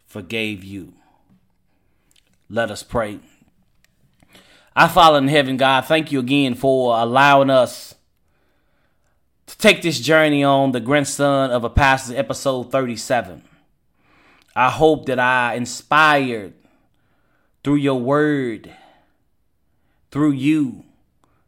forgave 0.05 0.63
you. 0.63 0.93
Let 2.49 2.71
us 2.71 2.83
pray. 2.83 3.19
I 4.75 4.87
Father 4.87 5.19
in 5.19 5.27
heaven, 5.27 5.57
God, 5.57 5.85
thank 5.85 6.11
you 6.11 6.19
again 6.19 6.55
for 6.55 6.97
allowing 6.97 7.49
us 7.49 7.95
to 9.47 9.57
take 9.57 9.81
this 9.81 9.99
journey 9.99 10.43
on 10.43 10.71
the 10.71 10.79
grandson 10.79 11.51
of 11.51 11.63
a 11.63 11.69
pastor, 11.69 12.17
episode 12.17 12.71
37. 12.71 13.43
I 14.55 14.69
hope 14.69 15.05
that 15.07 15.19
I 15.19 15.55
inspired 15.55 16.53
through 17.63 17.75
your 17.75 17.99
word, 17.99 18.71
through 20.11 20.31
you, 20.31 20.85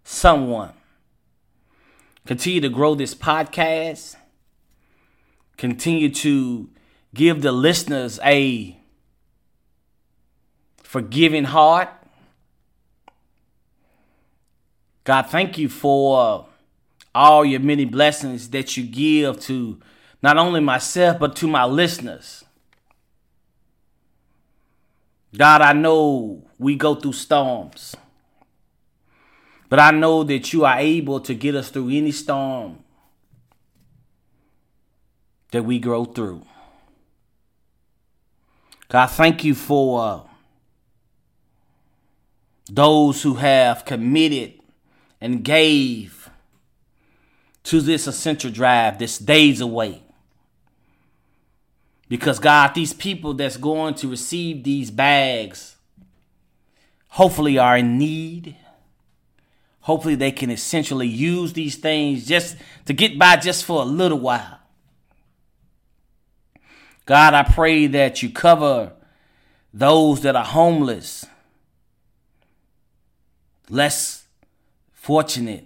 someone. 0.04 0.74
Continue 2.26 2.62
to 2.62 2.70
grow 2.70 2.96
this 2.96 3.14
podcast. 3.14 4.16
Continue 5.58 6.10
to 6.10 6.70
give 7.14 7.42
the 7.42 7.52
listeners 7.52 8.20
a 8.24 8.78
forgiving 10.84 11.46
heart. 11.46 11.90
God, 15.04 15.24
thank 15.24 15.58
you 15.58 15.70
for 15.70 16.48
all 17.14 17.46
your 17.46 17.60
many 17.60 17.86
blessings 17.86 18.50
that 18.50 18.76
you 18.76 18.84
give 18.84 19.40
to 19.42 19.80
not 20.22 20.38
only 20.38 20.60
myself, 20.60 21.20
but 21.20 21.36
to 21.38 21.48
my 21.48 21.64
listeners. 21.66 22.44
God, 25.36 25.62
I 25.62 25.74
know 25.74 26.44
we 26.58 26.76
go 26.76 26.96
through 26.96 27.14
storms, 27.14 27.96
but 29.70 29.80
I 29.80 29.92
know 29.92 30.24
that 30.24 30.54
you 30.54 30.66
are 30.66 30.80
able 30.80 31.20
to 31.22 31.34
get 31.34 31.56
us 31.56 31.70
through 31.70 31.90
any 31.90 32.12
storm 32.12 32.85
that 35.56 35.64
we 35.64 35.80
grow 35.80 36.04
through. 36.04 36.42
God, 38.90 39.08
thank 39.08 39.46
you 39.46 39.56
for 39.56 40.04
uh, 40.04 40.20
those 42.70 43.24
who 43.24 43.36
have 43.36 43.86
committed 43.86 44.60
and 45.22 45.46
gave 45.46 46.30
to 47.64 47.80
this 47.80 48.06
essential 48.06 48.52
drive, 48.52 49.00
this 49.00 49.18
days 49.18 49.62
away. 49.62 50.04
Because 52.10 52.38
God, 52.38 52.76
these 52.76 52.92
people 52.92 53.34
that's 53.34 53.56
going 53.56 53.94
to 53.94 54.10
receive 54.10 54.66
these 54.66 54.92
bags 54.92 55.78
hopefully 57.08 57.58
are 57.58 57.78
in 57.78 57.98
need. 57.98 58.58
Hopefully 59.80 60.16
they 60.16 60.34
can 60.34 60.50
essentially 60.50 61.08
use 61.08 61.54
these 61.54 61.78
things 61.78 62.26
just 62.26 62.58
to 62.88 62.92
get 62.92 63.18
by 63.18 63.38
just 63.38 63.64
for 63.64 63.82
a 63.82 63.86
little 63.86 64.20
while. 64.20 64.60
God, 67.06 67.34
I 67.34 67.44
pray 67.44 67.88
that 67.88 68.24
you 68.24 68.30
cover 68.30 68.94
those 69.74 70.22
that 70.22 70.36
are 70.36 70.46
homeless 70.46 71.26
less 73.70 74.28
fortunate 74.92 75.66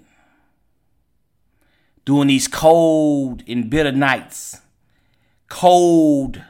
during 2.05 2.27
these 2.27 2.47
cold 2.47 3.43
and 3.47 3.69
bitter 3.69 3.91
nights, 3.91 4.61
cold 5.47 6.41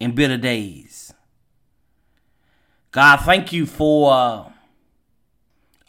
and 0.00 0.14
bitter 0.14 0.36
days. 0.36 1.12
God, 2.90 3.18
thank 3.18 3.52
you 3.52 3.66
for 3.66 4.52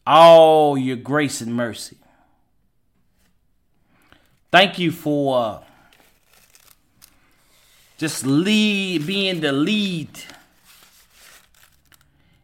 all 0.06 0.78
your 0.78 0.98
grace 0.98 1.42
and 1.42 1.56
mercy. 1.56 1.98
Thank 4.52 4.80
you 4.80 4.92
for 4.92 5.64
just 7.98 8.26
lead, 8.26 9.06
being 9.08 9.40
the 9.40 9.52
lead 9.52 10.10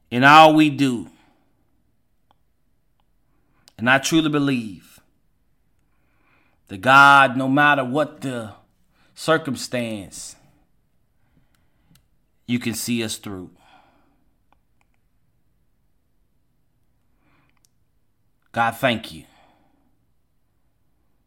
in 0.09 0.23
all 0.23 0.53
we 0.53 0.69
do. 0.69 1.09
And 3.77 3.89
I 3.89 3.97
truly 3.97 4.29
believe 4.29 4.99
that 6.67 6.81
God, 6.81 7.35
no 7.35 7.47
matter 7.47 7.83
what 7.83 8.21
the 8.21 8.53
circumstance, 9.15 10.35
you 12.45 12.59
can 12.59 12.73
see 12.73 13.03
us 13.03 13.17
through. 13.17 13.49
God, 18.51 18.71
thank 18.71 19.13
you. 19.13 19.23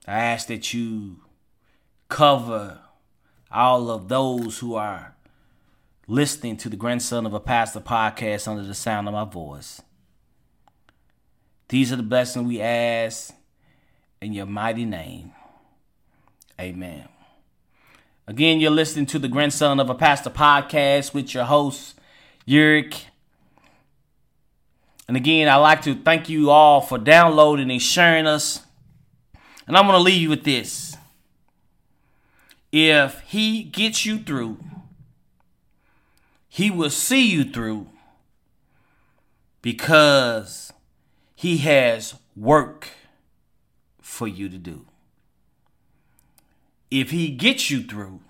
I 0.07 0.19
ask 0.21 0.49
that 0.49 0.75
you 0.75 1.17
cover 2.09 2.84
all 3.55 3.91
of 3.91 4.09
those 4.09 4.59
who 4.59 4.75
are 4.75 5.15
listening 6.07 6.57
to 6.59 6.69
the 6.69 6.77
Grandson 6.77 7.25
of 7.25 7.33
a 7.33 7.41
Pastor 7.41 7.81
podcast 7.81 8.49
under 8.49 8.63
the 8.63 8.75
sound 8.75 9.09
of 9.09 9.15
my 9.15 9.25
voice. 9.25 9.81
These 11.69 11.93
are 11.93 11.97
the 11.97 12.03
blessings 12.03 12.47
we 12.47 12.61
ask 12.61 13.33
in 14.21 14.33
your 14.33 14.47
mighty 14.47 14.85
name. 14.85 15.33
Amen. 16.61 17.09
Again, 18.27 18.61
you're 18.61 18.71
listening 18.71 19.07
to 19.07 19.19
the 19.19 19.29
Grandson 19.29 19.81
of 19.81 19.91
a 19.91 19.95
Pastor 19.95 20.31
podcast 20.31 21.15
with 21.15 21.35
your 21.35 21.45
host, 21.45 21.99
Yurik. 22.47 23.05
And 25.07 25.17
again, 25.17 25.49
I'd 25.49 25.57
like 25.57 25.83
to 25.83 25.95
thank 25.95 26.29
you 26.29 26.51
all 26.51 26.81
for 26.81 26.99
downloading 26.99 27.71
and 27.71 27.83
sharing 27.83 28.27
us. 28.27 28.63
And 29.67 29.77
I'm 29.77 29.87
going 29.87 29.99
to 29.99 30.03
leave 30.03 30.23
you 30.23 30.31
with 30.31 30.45
this. 30.45 30.94
If 32.77 33.21
he 33.21 33.63
gets 33.63 34.05
you 34.05 34.19
through, 34.19 34.59
he 36.49 36.71
will 36.71 36.91
see 36.91 37.31
you 37.31 37.45
through 37.45 37.87
because 39.63 40.73
he 41.37 41.59
has 41.59 42.17
work 42.37 42.89
for 44.01 44.27
you 44.27 44.49
to 44.49 44.59
do. 44.59 44.87
If 46.91 47.11
He 47.11 47.31
gets 47.31 47.71
you 47.71 47.83
through, 47.83 48.21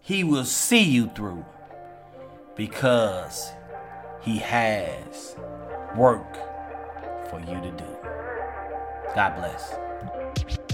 He 0.00 0.22
will 0.22 0.44
see 0.44 0.84
you 0.84 1.10
through 1.16 1.44
because 2.54 3.50
He 4.20 4.38
has 4.38 5.34
work 5.96 6.34
for 7.28 7.40
you 7.40 7.60
to 7.60 7.72
do. 7.76 7.96
God 9.16 9.36
bless. 9.36 10.67